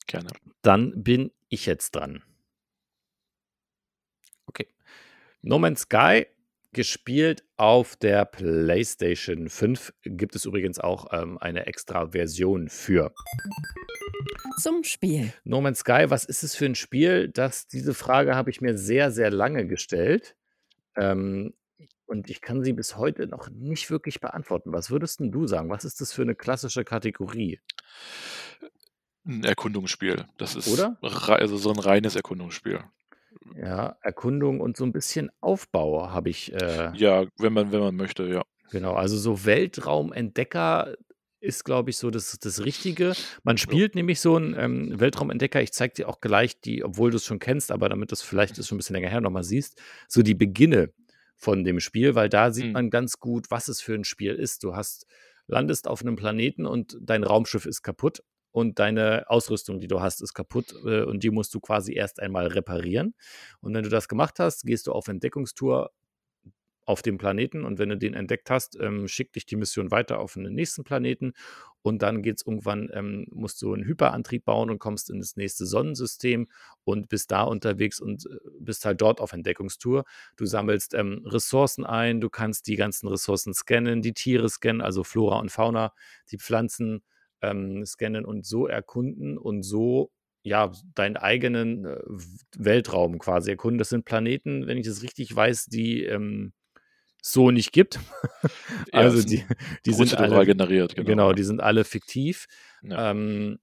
[0.07, 0.31] Gerne.
[0.63, 2.23] Dann bin ich jetzt dran.
[4.47, 4.69] Okay.
[5.43, 6.27] No Man's Sky,
[6.73, 13.15] gespielt auf der PlayStation 5, gibt es übrigens auch ähm, eine extra Version für.
[14.61, 15.33] Zum Spiel.
[15.45, 17.29] No Man's Sky, was ist es für ein Spiel?
[17.29, 20.37] Das, diese Frage habe ich mir sehr, sehr lange gestellt.
[20.97, 21.55] Ähm,
[22.07, 24.73] und ich kann sie bis heute noch nicht wirklich beantworten.
[24.73, 25.71] Was würdest denn du sagen?
[25.71, 27.61] Was ist das für eine klassische Kategorie?
[29.27, 30.25] Ein Erkundungsspiel.
[30.39, 30.97] Das ist Oder?
[31.01, 32.81] also so ein reines Erkundungsspiel.
[33.55, 36.53] Ja, Erkundung und so ein bisschen Aufbau habe ich.
[36.53, 38.43] Äh, Ja, wenn man, wenn man möchte, ja.
[38.71, 40.95] Genau, also so Weltraumentdecker
[41.41, 43.13] ist, glaube ich, so das, das Richtige.
[43.45, 47.17] Man spielt nämlich so einen ähm, Weltraumentdecker, ich zeige dir auch gleich die, obwohl du
[47.17, 49.45] es schon kennst, aber damit du es vielleicht ist schon ein bisschen länger her nochmal
[49.45, 50.93] siehst, so die Beginne
[51.37, 52.73] von dem Spiel, weil da sieht Mhm.
[52.73, 54.65] man ganz gut, was es für ein Spiel ist.
[54.65, 55.07] Du hast,
[55.47, 58.23] landest auf einem Planeten und dein Raumschiff ist kaputt
[58.53, 62.21] und deine Ausrüstung, die du hast, ist kaputt äh, und die musst du quasi erst
[62.21, 63.15] einmal reparieren.
[63.61, 65.91] Und wenn du das gemacht hast, gehst du auf Entdeckungstour
[66.87, 70.21] auf dem Planeten und wenn du den entdeckt hast, ähm, schickt dich die Mission weiter
[70.21, 71.35] auf einen nächsten Planeten
[71.83, 75.67] und dann geht's irgendwann, ähm, musst du einen Hyperantrieb bauen und kommst in das nächste
[75.67, 76.49] Sonnensystem
[76.85, 80.05] und bist da unterwegs und äh, bist halt dort auf Entdeckungstour.
[80.37, 85.05] Du sammelst ähm, Ressourcen ein, du kannst die ganzen Ressourcen scannen, die Tiere scannen, also
[85.05, 85.93] Flora und Fauna,
[86.31, 87.03] die Pflanzen
[87.43, 90.11] ähm, scannen und so erkunden und so
[90.43, 91.99] ja, deinen eigenen äh,
[92.57, 93.79] Weltraum quasi erkunden.
[93.79, 96.53] Das sind Planeten, wenn ich das richtig weiß, die ähm,
[97.33, 97.99] so nicht gibt.
[98.93, 99.47] Ja, also die, sind
[99.85, 101.07] die sind alle, generiert, genau.
[101.07, 102.47] genau, die sind alle fiktiv.
[102.83, 103.11] Ja.
[103.11, 103.59] Ähm,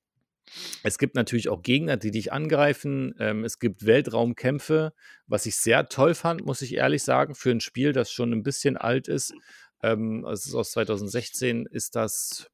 [0.84, 3.16] es gibt natürlich auch Gegner, die dich angreifen.
[3.20, 4.94] Ähm, es gibt Weltraumkämpfe,
[5.28, 8.44] was ich sehr toll fand, muss ich ehrlich sagen, für ein Spiel, das schon ein
[8.44, 9.34] bisschen alt ist.
[9.82, 12.52] Ähm, es ist aus 2016, ist das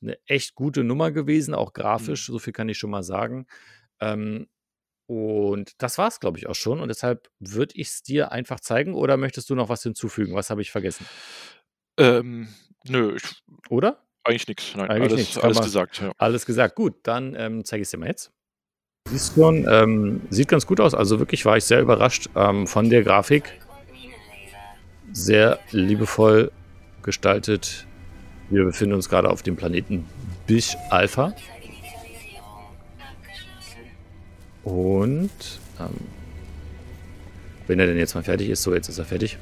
[0.00, 3.46] eine echt gute Nummer gewesen, auch grafisch, so viel kann ich schon mal sagen.
[4.00, 4.46] Ähm,
[5.06, 6.80] und das war es, glaube ich, auch schon.
[6.80, 8.94] Und deshalb würde ich es dir einfach zeigen.
[8.94, 10.34] Oder möchtest du noch was hinzufügen?
[10.34, 11.06] Was habe ich vergessen?
[11.98, 12.48] Ähm,
[12.88, 14.02] nö, ich, Oder?
[14.26, 14.74] eigentlich nichts.
[14.74, 16.00] Nein, Eigentlich alles, nichts, kann alles gesagt.
[16.00, 16.12] Ja.
[16.18, 16.74] Alles gesagt.
[16.74, 18.32] Gut, dann ähm, zeige ich es dir mal jetzt.
[19.08, 20.94] Siehst schon, ähm, sieht ganz gut aus.
[20.94, 23.60] Also wirklich war ich sehr überrascht ähm, von der Grafik.
[25.12, 26.50] Sehr liebevoll
[27.02, 27.86] gestaltet.
[28.50, 30.04] Wir befinden uns gerade auf dem Planeten
[30.46, 31.32] Bish Alpha.
[34.66, 35.30] Und
[35.78, 35.94] ähm,
[37.68, 39.38] wenn er denn jetzt mal fertig ist, so jetzt ist er fertig.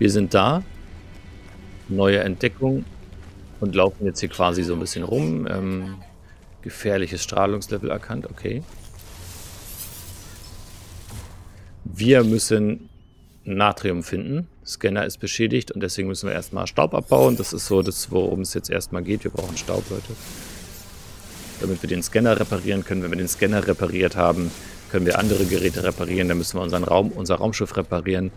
[0.00, 0.64] Wir sind da.
[1.88, 2.84] Neue Entdeckung
[3.60, 5.46] und laufen jetzt hier quasi so ein bisschen rum.
[5.48, 5.98] Ähm,
[6.62, 8.64] gefährliches Strahlungslevel erkannt, okay.
[11.84, 12.88] Wir müssen
[13.44, 14.48] Natrium finden.
[14.66, 17.36] Scanner ist beschädigt und deswegen müssen wir erstmal Staub abbauen.
[17.36, 19.22] Das ist so das, worum es jetzt erstmal geht.
[19.22, 20.12] Wir brauchen Staub, Leute.
[21.60, 23.02] Damit wir den Scanner reparieren können.
[23.02, 24.50] Wenn wir den Scanner repariert haben,
[24.90, 26.28] können wir andere Geräte reparieren.
[26.28, 28.30] Dann müssen wir unseren Raum, unser Raumschiff reparieren.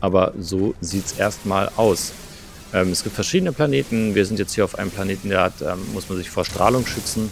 [0.00, 2.12] Aber so sieht es erstmal aus.
[2.72, 4.14] Ähm, es gibt verschiedene Planeten.
[4.14, 6.86] Wir sind jetzt hier auf einem Planeten, der hat, ähm, muss man sich vor Strahlung
[6.86, 7.30] schützen.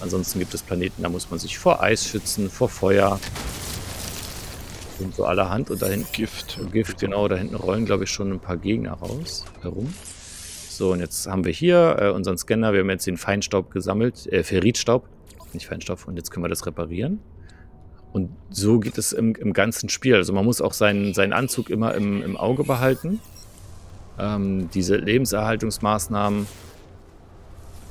[0.00, 3.20] Ansonsten gibt es Planeten, da muss man sich vor Eis schützen, vor Feuer,
[5.02, 5.70] und so allerhand.
[5.70, 6.10] Und da hinten.
[6.12, 6.58] Gift.
[6.72, 7.28] Gift, genau.
[7.28, 9.92] Da hinten rollen, glaube ich, schon ein paar Gegner raus, herum.
[10.76, 12.72] So, und jetzt haben wir hier äh, unseren Scanner.
[12.72, 15.06] Wir haben jetzt den Feinstaub gesammelt, äh, Ferritstaub,
[15.52, 16.08] nicht Feinstaub.
[16.08, 17.20] Und jetzt können wir das reparieren.
[18.12, 20.14] Und so geht es im, im ganzen Spiel.
[20.14, 23.20] Also man muss auch seinen, seinen Anzug immer im, im Auge behalten.
[24.18, 26.46] Ähm, diese Lebenserhaltungsmaßnahmen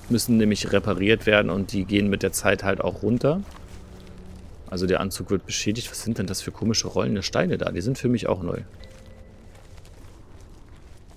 [0.10, 3.41] müssen nämlich repariert werden und die gehen mit der Zeit halt auch runter.
[4.72, 5.91] Also der Anzug wird beschädigt.
[5.91, 7.72] Was sind denn das für komische rollende Steine da?
[7.72, 8.62] Die sind für mich auch neu.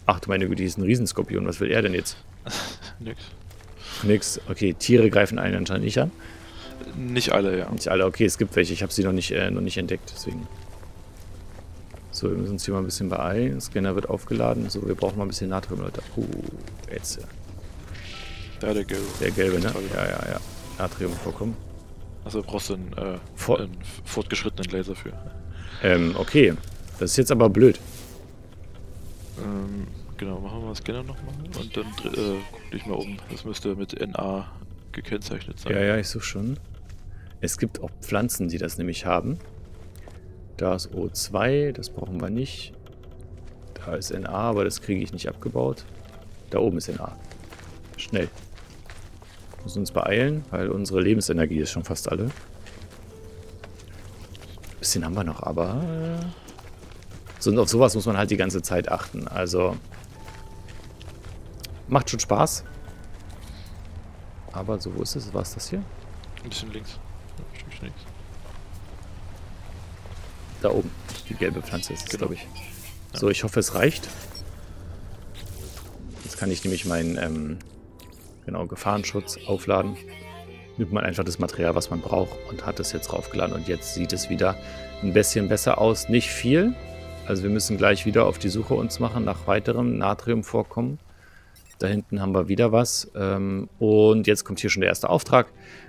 [0.07, 1.47] Ach du meine Güte, die ist ein Riesenskorpion.
[1.47, 2.17] Was will er denn jetzt?
[2.99, 3.21] Nix.
[4.03, 4.40] Nix.
[4.49, 6.11] Okay, Tiere greifen einen anscheinend nicht an.
[6.97, 7.71] Nicht alle, ja.
[7.71, 8.07] Nicht alle.
[8.07, 8.73] Okay, es gibt welche.
[8.73, 10.12] Ich habe sie noch nicht, äh, noch nicht entdeckt.
[10.14, 10.47] Deswegen.
[12.11, 13.61] So, wir müssen uns hier mal ein bisschen beeilen.
[13.61, 14.69] Scanner wird aufgeladen.
[14.71, 16.03] So, wir brauchen mal ein bisschen Natrium, Leute.
[16.17, 16.27] Uh,
[16.93, 17.19] jetzt.
[18.61, 19.05] Da der gelbe.
[19.21, 19.73] Der gelbe, ne?
[19.95, 20.40] Ja, ja, ja.
[20.79, 21.57] Natrium vorkommen.
[22.25, 25.12] Also brauchst du einen, äh, For einen fortgeschrittenen Laser für.
[25.83, 26.55] Ähm, okay.
[26.99, 27.81] Das ist jetzt aber blöd.
[29.42, 33.16] Ähm, genau, machen wir mal Scanner nochmal und dann äh, guck dich mal um.
[33.31, 34.51] Das müsste mit NA
[34.92, 35.73] gekennzeichnet sein.
[35.73, 36.59] Ja, ja, ich suche schon.
[37.40, 39.38] Es gibt auch Pflanzen, die das nämlich haben.
[40.57, 42.73] Da ist O2, das brauchen wir nicht.
[43.75, 45.85] Da ist NA, aber das kriege ich nicht abgebaut.
[46.51, 47.16] Da oben ist NA.
[47.97, 48.29] Schnell
[49.64, 52.25] müssen uns beeilen, weil unsere Lebensenergie ist schon fast alle.
[52.25, 52.33] Ein
[54.79, 55.83] bisschen haben wir noch, aber...
[57.44, 59.28] So, und auf sowas muss man halt die ganze Zeit achten.
[59.28, 59.76] Also...
[61.88, 62.64] Macht schon Spaß.
[64.52, 65.35] Aber so, wo ist es?
[65.35, 65.83] War es das hier?
[66.42, 66.98] Ein bisschen links.
[67.38, 68.00] Ja, links.
[70.62, 70.90] Da oben.
[71.28, 72.28] Die gelbe Pflanze ist es, Genau.
[72.28, 72.46] glaube ich.
[73.12, 74.09] So, ich hoffe, es reicht.
[76.24, 77.59] Jetzt kann ich nämlich meinen ähm,
[78.46, 79.98] genau, Gefahrenschutz aufladen.
[80.78, 83.54] Nimmt man einfach das Material, was man braucht und hat es jetzt draufgeladen.
[83.54, 84.57] Und jetzt sieht es wieder
[85.02, 86.09] ein bisschen besser aus.
[86.09, 86.74] Nicht viel.
[87.27, 90.99] Also wir müssen gleich wieder auf die Suche uns machen nach weiterem Natriumvorkommen.
[91.79, 93.11] Da hinten haben wir wieder was.
[93.17, 95.47] Ähm, und jetzt kommt hier schon der erste Auftrag.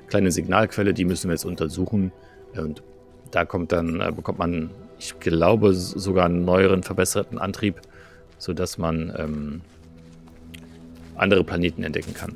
[0.07, 2.11] Kleine Signalquelle, die müssen wir jetzt untersuchen.
[2.55, 2.81] Und
[3.31, 7.81] da kommt dann, äh, bekommt man, ich glaube, sogar einen neueren, verbesserten Antrieb,
[8.37, 9.61] sodass man ähm,
[11.15, 12.33] andere Planeten entdecken kann.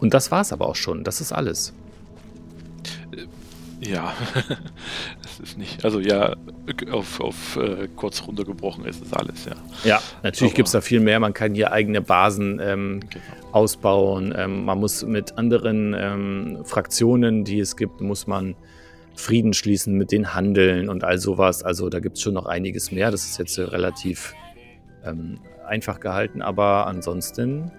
[0.00, 1.04] Und das war's aber auch schon.
[1.04, 1.72] Das ist alles.
[3.84, 4.14] Ja,
[5.22, 5.84] das ist nicht.
[5.84, 6.36] Also ja,
[6.92, 9.52] auf, auf äh, kurz runtergebrochen ist es alles, ja.
[9.82, 11.18] Ja, natürlich gibt es da viel mehr.
[11.18, 13.24] Man kann hier eigene Basen ähm, Genau.
[13.50, 14.32] ausbauen.
[14.36, 18.54] Ähm, man muss mit anderen ähm, Fraktionen, die es gibt, muss man
[19.16, 21.62] Frieden schließen, mit denen handeln und all sowas.
[21.64, 23.10] Also da gibt es schon noch einiges mehr.
[23.10, 24.32] Das ist jetzt relativ
[25.04, 27.70] ähm, einfach gehalten, aber ansonsten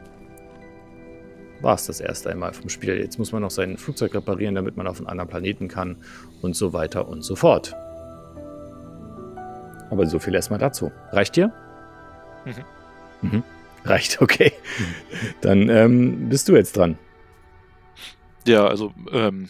[1.64, 2.98] war es das erste einmal vom Spiel.
[2.98, 5.98] Jetzt muss man noch sein Flugzeug reparieren, damit man auf einen anderen Planeten kann
[6.42, 7.74] und so weiter und so fort.
[9.90, 10.92] Aber so viel erstmal dazu.
[11.12, 11.52] Reicht dir?
[13.22, 13.44] Mhm.
[13.86, 14.52] Reicht, okay.
[15.42, 16.98] Dann ähm, bist du jetzt dran.
[18.46, 19.50] Ja, also ähm,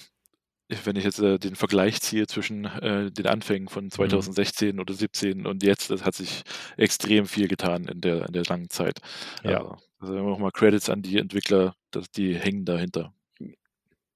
[0.85, 5.45] wenn ich jetzt äh, den Vergleich ziehe zwischen äh, den Anfängen von 2016 oder 17
[5.45, 6.43] und jetzt, das hat sich
[6.77, 8.99] extrem viel getan in der, in der langen Zeit.
[9.43, 9.77] Ja.
[9.99, 13.13] Also nochmal Credits an die Entwickler, dass die hängen dahinter.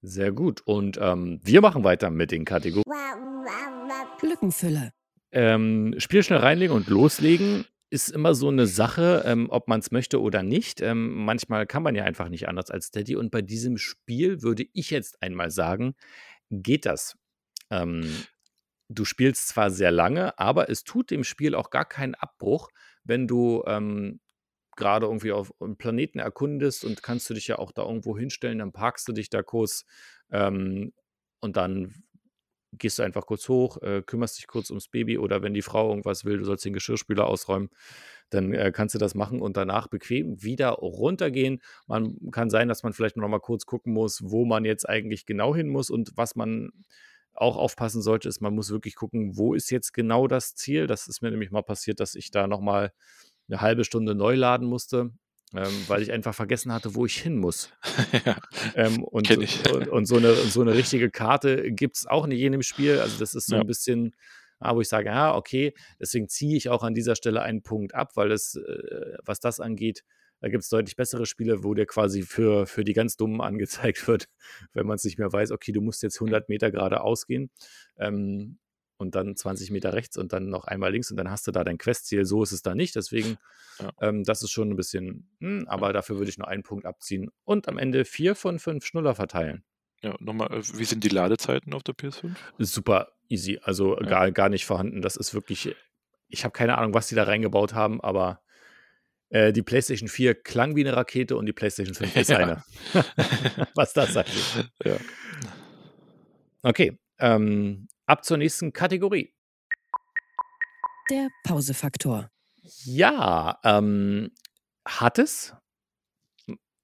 [0.02, 0.62] Sehr gut.
[0.66, 2.84] Und ähm, wir machen weiter mit den Kategorien.
[4.22, 4.92] Lückenfüller.
[5.32, 9.92] Ähm, Spiel schnell reinlegen und loslegen ist immer so eine Sache, ähm, ob man es
[9.92, 10.82] möchte oder nicht.
[10.82, 13.16] Ähm, manchmal kann man ja einfach nicht anders als Steady.
[13.16, 15.96] Und bei diesem Spiel würde ich jetzt einmal sagen,
[16.50, 17.18] geht das.
[17.70, 18.26] Ähm,
[18.90, 22.70] du spielst zwar sehr lange, aber es tut dem Spiel auch gar keinen Abbruch,
[23.04, 24.20] wenn du ähm,
[24.76, 28.60] gerade irgendwie auf einem Planeten erkundest und kannst du dich ja auch da irgendwo hinstellen,
[28.60, 29.86] dann parkst du dich da kurz
[30.32, 30.94] ähm,
[31.40, 32.04] und dann
[32.78, 35.90] gehst du einfach kurz hoch, äh, kümmerst dich kurz ums Baby oder wenn die Frau
[35.90, 37.70] irgendwas will, du sollst den Geschirrspüler ausräumen,
[38.30, 41.62] dann äh, kannst du das machen und danach bequem wieder runtergehen.
[41.88, 45.26] Man kann sein, dass man vielleicht noch mal kurz gucken muss, wo man jetzt eigentlich
[45.26, 46.70] genau hin muss und was man
[47.34, 50.88] auch aufpassen sollte, ist, man muss wirklich gucken, wo ist jetzt genau das Ziel.
[50.88, 52.92] Das ist mir nämlich mal passiert, dass ich da noch mal
[53.48, 55.12] eine halbe Stunde neu laden musste
[55.56, 57.72] ähm, weil ich einfach vergessen hatte, wo ich hin muss.
[58.26, 58.38] ja,
[58.76, 62.52] ähm, und, und, und, so eine, so eine richtige Karte gibt es auch nicht in
[62.52, 63.00] dem Spiel.
[63.00, 63.62] Also das ist so ja.
[63.62, 64.16] ein bisschen,
[64.60, 67.96] ah, wo ich sage, ja, okay, deswegen ziehe ich auch an dieser Stelle einen Punkt
[67.96, 70.04] ab, weil es, äh, was das angeht,
[70.40, 74.08] da gibt es deutlich bessere Spiele, wo der quasi für, für die ganz Dummen angezeigt
[74.08, 74.28] wird,
[74.74, 77.50] wenn man es nicht mehr weiß, okay, du musst jetzt 100 Meter geradeaus gehen.
[77.98, 78.60] Ähm,
[78.98, 81.64] und dann 20 Meter rechts und dann noch einmal links und dann hast du da
[81.64, 82.26] dein Questziel.
[82.26, 82.96] So ist es da nicht.
[82.96, 83.38] Deswegen,
[83.80, 83.92] ja.
[84.02, 85.94] ähm, das ist schon ein bisschen, hm, aber ja.
[85.94, 89.64] dafür würde ich nur einen Punkt abziehen und am Ende vier von fünf Schnuller verteilen.
[90.02, 92.36] Ja, nochmal, äh, wie sind die Ladezeiten auf der PS5?
[92.60, 94.08] Super easy, also ja.
[94.08, 95.02] gar, gar nicht vorhanden.
[95.02, 95.76] Das ist wirklich,
[96.28, 98.42] ich habe keine Ahnung, was die da reingebaut haben, aber
[99.30, 102.64] äh, die PlayStation 4 klang wie eine Rakete und die PlayStation 5 ist eine.
[103.76, 104.30] was das sagt.
[104.84, 104.98] Ja.
[106.64, 109.34] Okay, ähm, Ab zur nächsten Kategorie.
[111.10, 112.32] Der Pausefaktor.
[112.86, 114.32] Ja, ähm,
[114.86, 115.54] hat es.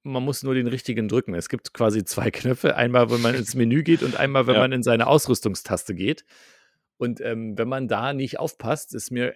[0.04, 1.34] Man muss nur den richtigen drücken.
[1.34, 2.76] Es gibt quasi zwei Knöpfe.
[2.76, 4.60] Einmal, wenn man ins Menü geht und einmal, wenn ja.
[4.60, 6.26] man in seine Ausrüstungstaste geht.
[6.98, 9.34] Und ähm, wenn man da nicht aufpasst, ist mir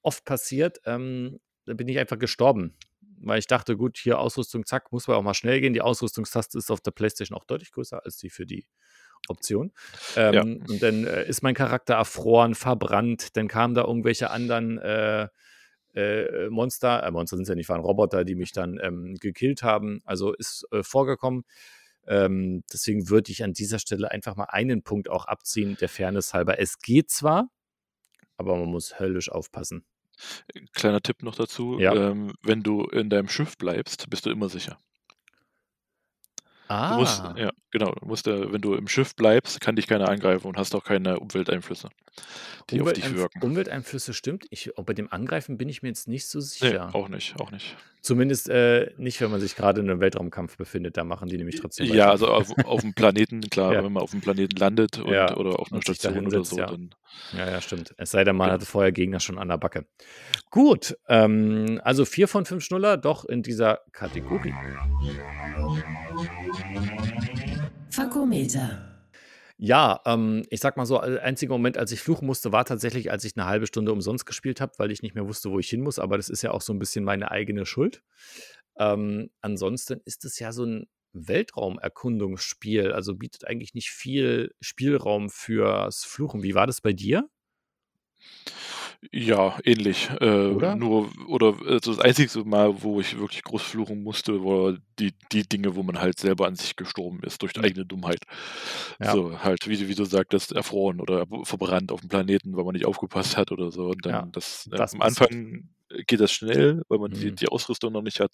[0.00, 2.74] oft passiert, ähm, da bin ich einfach gestorben.
[3.20, 5.72] Weil ich dachte, gut, hier Ausrüstung, zack, muss man auch mal schnell gehen.
[5.72, 8.66] Die Ausrüstungstaste ist auf der PlayStation auch deutlich größer als die für die
[9.28, 9.72] Option.
[10.16, 10.42] Ähm, ja.
[10.42, 13.36] Und dann äh, ist mein Charakter erfroren, verbrannt.
[13.36, 15.28] Dann kamen da irgendwelche anderen äh,
[15.94, 19.62] äh, Monster, äh, Monster sind es ja nicht, waren Roboter, die mich dann ähm, gekillt
[19.62, 20.00] haben.
[20.04, 21.44] Also ist äh, vorgekommen.
[22.06, 26.32] Ähm, deswegen würde ich an dieser Stelle einfach mal einen Punkt auch abziehen, der Fairness
[26.32, 26.58] halber.
[26.58, 27.50] Es geht zwar,
[28.36, 29.84] aber man muss höllisch aufpassen.
[30.72, 31.94] Kleiner Tipp noch dazu: ja.
[31.94, 34.78] ähm, Wenn du in deinem Schiff bleibst, bist du immer sicher.
[36.68, 37.34] Du musst, ah.
[37.36, 40.58] ja, genau, du musst, äh, wenn du im Schiff bleibst, kann dich keiner angreifen und
[40.58, 41.88] hast auch keine Umwelteinflüsse,
[42.70, 43.42] die auf dich wirken.
[43.42, 44.46] Umwelteinflüsse stimmt.
[44.50, 46.94] Ich, bei dem Angreifen bin ich mir jetzt nicht so Nee, sicher.
[46.94, 47.74] auch nicht, auch nicht.
[48.00, 50.96] Zumindest äh, nicht, wenn man sich gerade in einem Weltraumkampf befindet.
[50.96, 53.82] Da machen die nämlich trotzdem Ja, also auf, auf dem Planeten, klar, Ja.
[53.84, 56.66] wenn man auf dem Planeten landet und, Ja, oder auf einer Station oder so, ja.
[56.66, 56.94] dann
[57.36, 57.94] Ja, ja, stimmt.
[57.98, 59.86] Es sei denn, man hatte vorher Gegner schon an der Backe.
[60.50, 64.54] Gut, ähm, also vier von fünf Schnuller doch in dieser Kategorie.
[67.90, 68.88] Fakometer.
[69.60, 73.10] Ja, ähm, ich sag mal so, der einzige Moment, als ich fluchen musste, war tatsächlich,
[73.10, 75.68] als ich eine halbe Stunde umsonst gespielt habe, weil ich nicht mehr wusste, wo ich
[75.68, 75.98] hin muss.
[75.98, 78.02] Aber das ist ja auch so ein bisschen meine eigene Schuld.
[78.78, 86.04] Ähm, ansonsten ist es ja so ein Weltraumerkundungsspiel, also bietet eigentlich nicht viel Spielraum fürs
[86.04, 86.44] Fluchen.
[86.44, 87.28] Wie war das bei dir?
[89.12, 90.10] Ja, ähnlich.
[90.20, 90.74] Äh, Oder?
[90.74, 95.48] Nur, oder also das einzige Mal, wo ich wirklich groß fluchen musste, war die, die
[95.48, 98.24] Dinge, wo man halt selber an sich gestorben ist, durch die eigene Dummheit.
[99.00, 99.12] Ja.
[99.12, 102.86] So, halt, wie, wie du sagtest, erfroren oder verbrannt auf dem Planeten, weil man nicht
[102.86, 103.86] aufgepasst hat oder so.
[103.90, 105.68] Und dann ja, das, das am Anfang
[106.06, 107.20] geht das schnell, weil man mhm.
[107.20, 108.32] die, die Ausrüstung noch nicht hat.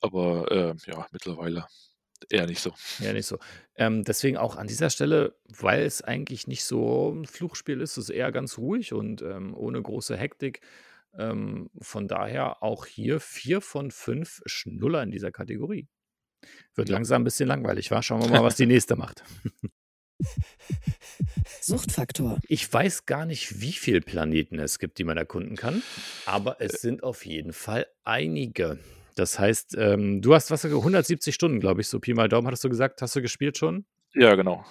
[0.00, 1.66] Aber äh, ja, mittlerweile
[2.30, 2.72] eher nicht so.
[3.00, 3.38] Eher nicht so.
[3.76, 8.04] Ähm, deswegen auch an dieser Stelle, weil es eigentlich nicht so ein Fluchspiel ist, ist
[8.04, 10.60] es eher ganz ruhig und ähm, ohne große Hektik.
[11.18, 15.88] Ähm, von daher auch hier vier von fünf Schnuller in dieser Kategorie.
[16.74, 16.94] Wird ja.
[16.94, 18.02] langsam ein bisschen langweilig, war?
[18.02, 19.22] Schauen wir mal, was die nächste macht.
[21.60, 22.38] Suchtfaktor.
[22.48, 25.82] Ich weiß gar nicht, wie viele Planeten es gibt, die man erkunden kann,
[26.26, 28.78] aber es sind auf jeden Fall einige.
[29.14, 32.64] Das heißt, ähm, du hast was 170 Stunden, glaube ich, so Pi mal Daumen, hattest
[32.64, 33.84] du gesagt, hast du gespielt schon?
[34.14, 34.64] Ja, genau.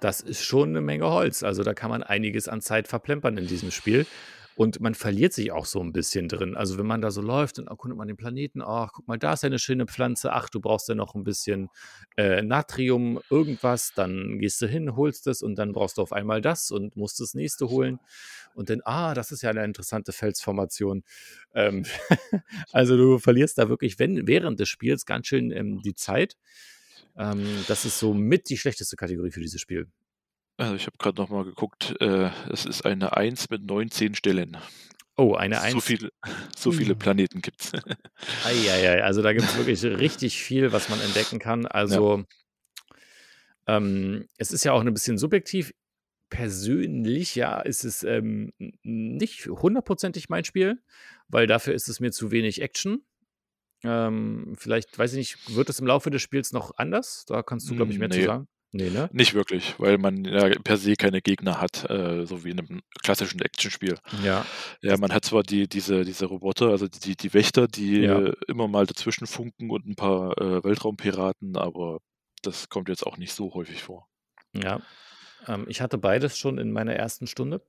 [0.00, 1.42] Das ist schon eine Menge Holz.
[1.42, 4.06] Also da kann man einiges an Zeit verplempern in diesem Spiel.
[4.56, 6.56] Und man verliert sich auch so ein bisschen drin.
[6.56, 9.32] Also wenn man da so läuft und erkundet man den Planeten, ach, guck mal, da
[9.32, 11.70] ist ja eine schöne Pflanze, ach, du brauchst ja noch ein bisschen
[12.16, 16.40] äh, Natrium, irgendwas, dann gehst du hin, holst es und dann brauchst du auf einmal
[16.40, 17.98] das und musst das nächste holen.
[18.54, 21.02] Und dann, ah, das ist ja eine interessante Felsformation.
[21.54, 21.84] Ähm,
[22.72, 26.36] also du verlierst da wirklich, wenn während des Spiels ganz schön ähm, die Zeit.
[27.16, 29.88] Ähm, das ist so mit die schlechteste Kategorie für dieses Spiel.
[30.56, 34.56] Also ich habe gerade noch mal geguckt, äh, es ist eine 1 mit 19 Stellen.
[35.16, 35.72] Oh, eine 1.
[35.72, 36.10] So viele,
[36.56, 37.72] so viele Planeten gibt es.
[38.44, 41.66] Eieiei, also da gibt es wirklich richtig viel, was man entdecken kann.
[41.66, 42.24] Also
[43.68, 43.76] ja.
[43.76, 45.72] ähm, es ist ja auch ein bisschen subjektiv.
[46.30, 48.52] Persönlich, ja, ist es ähm,
[48.82, 50.82] nicht hundertprozentig mein Spiel,
[51.28, 53.04] weil dafür ist es mir zu wenig Action.
[53.84, 57.24] Ähm, vielleicht, weiß ich nicht, wird es im Laufe des Spiels noch anders?
[57.26, 58.24] Da kannst du, glaube ich, mehr zu Nee.
[58.24, 58.48] sagen.
[58.76, 59.08] Nee, ne?
[59.12, 62.80] Nicht wirklich, weil man ja per se keine Gegner hat, äh, so wie in einem
[63.04, 63.98] klassischen Actionspiel.
[64.24, 64.44] Ja.
[64.82, 68.18] Ja, man hat zwar die diese diese Roboter, also die die Wächter, die Ja.
[68.18, 72.00] äh, immer mal dazwischen funken und ein paar, äh, Weltraumpiraten, aber
[72.42, 74.08] das kommt jetzt auch nicht so häufig vor.
[74.52, 74.80] Ja.
[75.46, 77.62] Ähm, ich hatte beides schon in meiner ersten Stunde.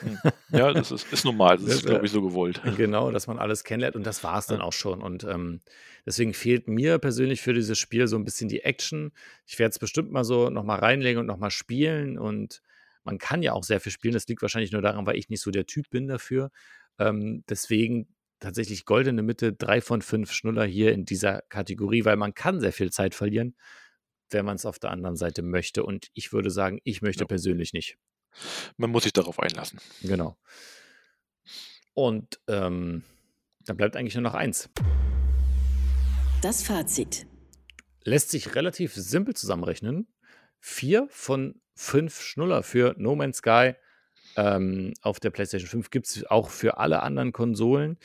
[0.00, 0.18] Hm.
[0.50, 1.56] Ja, das ist ist normal.
[1.56, 2.60] Das Das, ist, glaube äh, ich, so gewollt.
[2.76, 4.64] Genau, dass man alles kennenlernt und das war es dann Ja.
[4.64, 5.00] auch schon.
[5.02, 5.60] Und ähm,
[6.04, 9.12] deswegen fehlt mir persönlich für dieses Spiel so ein bisschen die Action.
[9.46, 12.18] Ich werde es bestimmt mal so nochmal reinlegen und nochmal spielen.
[12.18, 12.60] Und
[13.04, 14.14] man kann ja auch sehr viel spielen.
[14.14, 16.50] Das liegt wahrscheinlich nur daran, weil ich nicht so der Typ bin dafür.
[16.98, 18.08] Ähm, deswegen
[18.40, 22.72] tatsächlich goldene Mitte, drei von fünf Schnuller hier in dieser Kategorie, weil man kann sehr
[22.72, 23.54] viel Zeit verlieren,
[24.32, 25.84] wenn man es auf der anderen Seite möchte.
[25.84, 27.26] Und ich würde sagen, ich möchte Ja.
[27.28, 27.96] persönlich nicht.
[28.76, 29.78] Man muss sich darauf einlassen.
[30.02, 30.36] Genau.
[31.94, 33.04] Und ähm,
[33.60, 34.70] dann bleibt eigentlich nur noch eins.
[36.40, 37.26] Das Fazit.
[38.04, 40.08] Lässt sich relativ simpel zusammenrechnen.
[40.58, 43.74] Vier von fünf Schnuller für No Man's Sky
[44.36, 47.98] ähm, auf der PlayStation 5 gibt es auch für alle anderen Konsolen.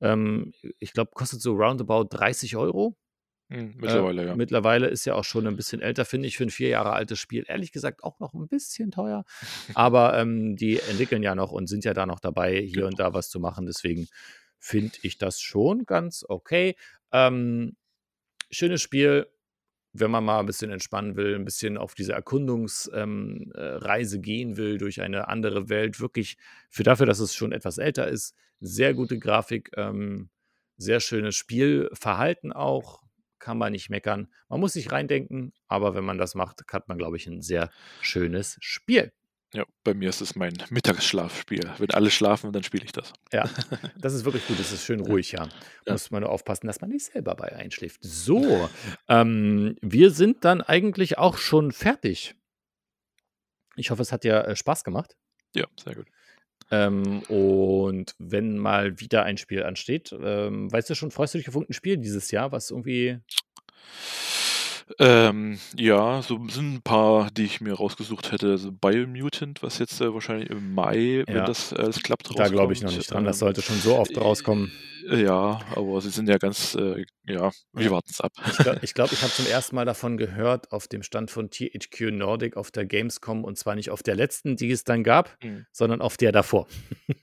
[0.00, 2.96] Ähm, ich glaube, kostet so roundabout 30 Euro.
[3.54, 4.36] Hm, mittlerweile, äh, ja.
[4.36, 7.18] Mittlerweile ist ja auch schon ein bisschen älter, finde ich, für ein vier Jahre altes
[7.18, 7.44] Spiel.
[7.46, 9.24] Ehrlich gesagt auch noch ein bisschen teuer.
[9.74, 12.86] Aber ähm, die entwickeln ja noch und sind ja da noch dabei, hier Genau.
[12.88, 13.66] und da was zu machen.
[13.66, 14.08] Deswegen
[14.58, 16.76] finde ich das schon ganz okay.
[17.12, 17.76] Ähm,
[18.50, 19.26] schönes Spiel,
[19.92, 24.56] wenn man mal ein bisschen entspannen will, ein bisschen auf diese Erkundungsreise ähm, äh, gehen
[24.56, 26.00] will durch eine andere Welt.
[26.00, 26.36] Wirklich
[26.68, 30.30] für dafür, dass es schon etwas älter ist, sehr gute Grafik, ähm,
[30.76, 33.03] sehr schönes Spielverhalten auch.
[33.38, 34.28] Kann man nicht meckern.
[34.48, 37.70] Man muss sich reindenken, aber wenn man das macht, hat man, glaube ich, ein sehr
[38.00, 39.12] schönes Spiel.
[39.54, 41.70] Ja, bei mir ist es mein Mittagsschlafspiel.
[41.78, 43.12] Wenn alle schlafen, dann spiele ich das.
[43.32, 43.48] Ja,
[43.98, 44.58] das ist wirklich gut.
[44.58, 45.48] Das ist schön ruhig, ja.
[45.86, 45.92] Ja.
[45.92, 48.00] Muss man nur aufpassen, dass man nicht selber bei einschläft.
[48.02, 48.68] So,
[49.06, 52.34] ähm, wir sind dann eigentlich auch schon fertig.
[53.76, 55.16] Ich hoffe, es hat dir äh, Spaß gemacht.
[55.54, 56.08] Ja, sehr gut.
[56.70, 61.48] Ähm, und wenn mal wieder ein Spiel ansteht, ähm, weißt du schon, freust du dich
[61.48, 63.18] auf irgendein Spiel dieses Jahr, was irgendwie.
[64.98, 68.50] Ähm, ja, so sind ein paar, die ich mir rausgesucht hätte.
[68.50, 71.44] Also Biomutant, was jetzt äh, wahrscheinlich im Mai, wenn Ja.
[71.44, 72.98] das alles klappt, Da glaube ich noch rauskommt.
[72.98, 73.24] nicht dran.
[73.24, 74.72] Das Ähm, sollte schon so oft rauskommen.
[75.10, 78.32] äh, Ja, aber sie sind ja ganz, äh, ja, wir warten es ab.
[78.50, 81.50] Ich glaube, ich, glaub, ich habe zum ersten Mal davon gehört auf dem Stand von
[81.50, 85.36] THQ Nordic auf der Gamescom und zwar nicht auf der letzten, die es dann gab,
[85.42, 85.66] Mhm.
[85.72, 86.66] sondern auf der davor.
[87.08, 87.14] Mhm.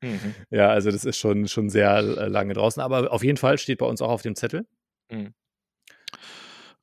[0.50, 3.78] Ja, also das ist schon, schon sehr äh, lange draußen, aber auf jeden Fall steht
[3.78, 4.66] bei uns auch auf dem Zettel.
[5.10, 5.34] Mhm.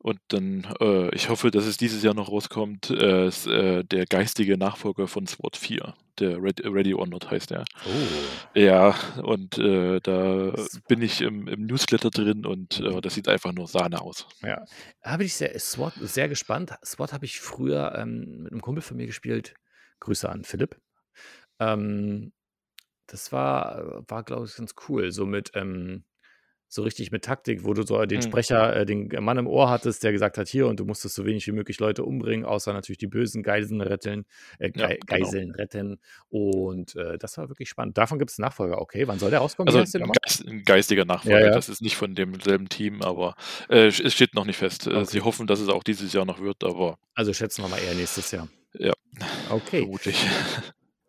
[0.06, 4.06] Und dann, äh, ich hoffe, dass es dieses Jahr noch rauskommt, äh, ist, äh, der
[4.06, 5.96] geistige Nachfolger von SWAT 4.
[6.20, 7.66] Der Red, Ready or Not heißt der.
[7.88, 8.60] Oh.
[8.60, 8.94] Ja,
[9.24, 10.54] und äh, da
[10.88, 14.28] bin ich im, im Newsletter drin und äh, das sieht einfach nur Sahne aus.
[14.44, 14.64] Ja,
[15.02, 16.76] habe ich sehr, SWAT sehr gespannt.
[16.86, 19.56] SWAT habe ich früher ähm, mit einem Kumpel von mir gespielt.
[20.02, 20.80] Grüße an Philipp.
[21.60, 22.32] Ähm,
[23.08, 25.12] das war, war glaube ich, ganz cool.
[25.12, 26.04] So mit, ähm,
[26.68, 28.24] so richtig mit Taktik, wo du so den Mhm.
[28.24, 31.26] Sprecher, äh, den Mann im Ohr hattest, der gesagt hat, hier und du musstest so
[31.26, 34.26] wenig wie möglich Leute umbringen, außer natürlich die bösen Geiseln retten,
[34.60, 35.20] äh, Ja, Ge genau.
[35.26, 36.00] Geiseln retten.
[36.30, 37.98] Und äh, das war wirklich spannend.
[37.98, 38.82] Davon gibt es Nachfolger.
[38.82, 39.74] Okay, wann soll der rauskommen?
[39.74, 40.12] Also ein?
[40.22, 41.52] Geist, geistiger Nachfolger, Ja, ja.
[41.52, 43.36] das ist nicht von demselben Team, aber
[43.70, 44.88] äh, es steht noch nicht fest.
[44.88, 45.06] Äh, Okay.
[45.06, 47.94] Sie hoffen, dass es auch dieses Jahr noch wird, aber Also schätzen wir mal eher
[47.96, 48.48] nächstes Jahr.
[48.74, 48.94] ja,
[49.50, 49.80] Okay.
[49.82, 50.26] vermutlich.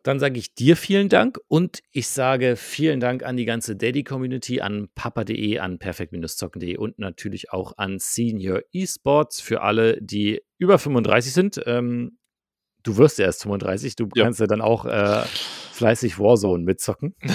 [0.06, 4.60] Dann sage ich dir vielen Dank und ich sage vielen Dank an die ganze Daddy-Community,
[4.60, 11.32] an papa.de, an perfekt-zocken.de und natürlich auch an Senior Esports für alle, die über 35
[11.32, 11.60] sind.
[11.66, 12.18] Ähm,
[12.84, 14.22] du wirst ja erst 35, du Ja.
[14.22, 15.24] kannst ja dann auch äh,
[15.76, 17.14] fleißig Warzone mitzocken.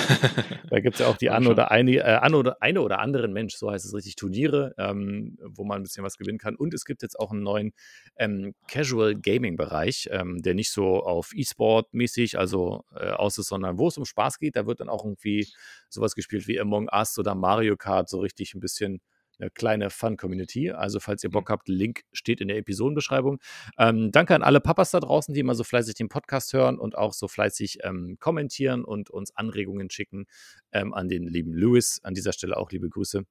[0.69, 3.33] Da gibt es ja auch die an oder eine, äh, an oder eine oder anderen
[3.33, 6.55] Mensch, so heißt es richtig, Turniere, ähm, wo man ein bisschen was gewinnen kann.
[6.55, 7.73] Und es gibt jetzt auch einen neuen
[8.15, 13.49] ähm, Casual Gaming Bereich, ähm, der nicht so auf E-Sport mäßig, also äh, aus ist,
[13.49, 14.55] sondern wo es um Spaß geht.
[14.55, 15.45] Da wird dann auch irgendwie
[15.89, 19.01] sowas gespielt wie Among Us oder Mario Kart, so richtig ein bisschen
[19.41, 20.71] eine kleine Fun-Community.
[20.71, 23.39] Also, falls ihr Bock habt, Link steht in der Episodenbeschreibung.
[23.77, 26.97] Ähm, danke an alle Papas da draußen, die immer so fleißig den Podcast hören und
[26.97, 30.25] auch so fleißig ähm, kommentieren und uns Anregungen schicken.
[30.71, 33.25] Ähm, an den lieben Louis, an dieser Stelle auch liebe Grüße.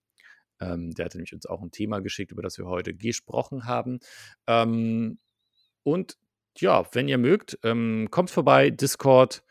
[0.61, 4.01] Ähm, der hatte nämlich uns auch ein Thema geschickt, über das wir heute gesprochen haben.
[4.47, 5.19] Ähm,
[5.83, 6.19] und
[6.59, 9.43] ja, wenn ihr mögt, ähm, kommt vorbei, Discord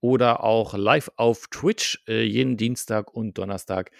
[0.00, 3.90] oder auch live auf Twitch äh, jeden Dienstag und Donnerstag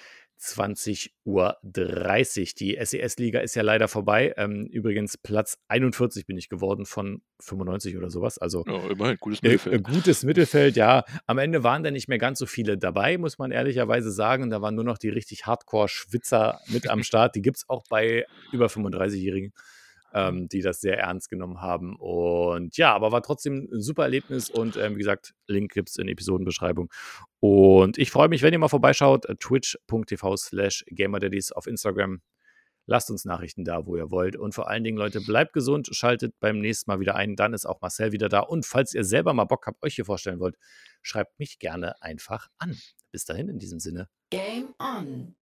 [0.44, 1.56] 20.30 Uhr.
[1.64, 4.34] Die SES-Liga ist ja leider vorbei.
[4.36, 8.36] Ähm, übrigens Platz 41 bin ich geworden von 95 oder sowas.
[8.38, 9.84] Also Ja, immerhin, gutes äh, äh, Mittelfeld.
[9.84, 11.04] gutes Mittelfeld, ja.
[11.26, 14.50] Am Ende waren da nicht mehr ganz so viele dabei, muss man ehrlicherweise sagen.
[14.50, 17.34] Da waren nur noch die richtig Hardcore-Schwitzer mit am Start.
[17.34, 19.52] Die gibt es auch bei über 35-Jährigen,
[20.14, 21.96] ähm, die das sehr ernst genommen haben.
[21.96, 24.48] Und ja, aber war trotzdem ein super Erlebnis.
[24.48, 26.90] Und ähm, wie gesagt, Link gibt es in Episodenbeschreibung.
[27.40, 29.26] Und ich freue mich, wenn ihr mal vorbeischaut.
[29.26, 32.22] äh, Twitch.tv slash GamerDaddies auf Instagram.
[32.86, 34.36] Lasst uns Nachrichten da, wo ihr wollt.
[34.36, 37.34] Und vor allen Dingen, Leute, bleibt gesund, schaltet beim nächsten Mal wieder ein.
[37.34, 38.40] Dann ist auch Marcel wieder da.
[38.40, 40.56] Und falls ihr selber mal Bock habt, euch hier vorstellen wollt,
[41.02, 42.76] schreibt mich gerne einfach an.
[43.10, 44.08] Bis dahin in diesem Sinne.
[44.30, 45.34] Game on,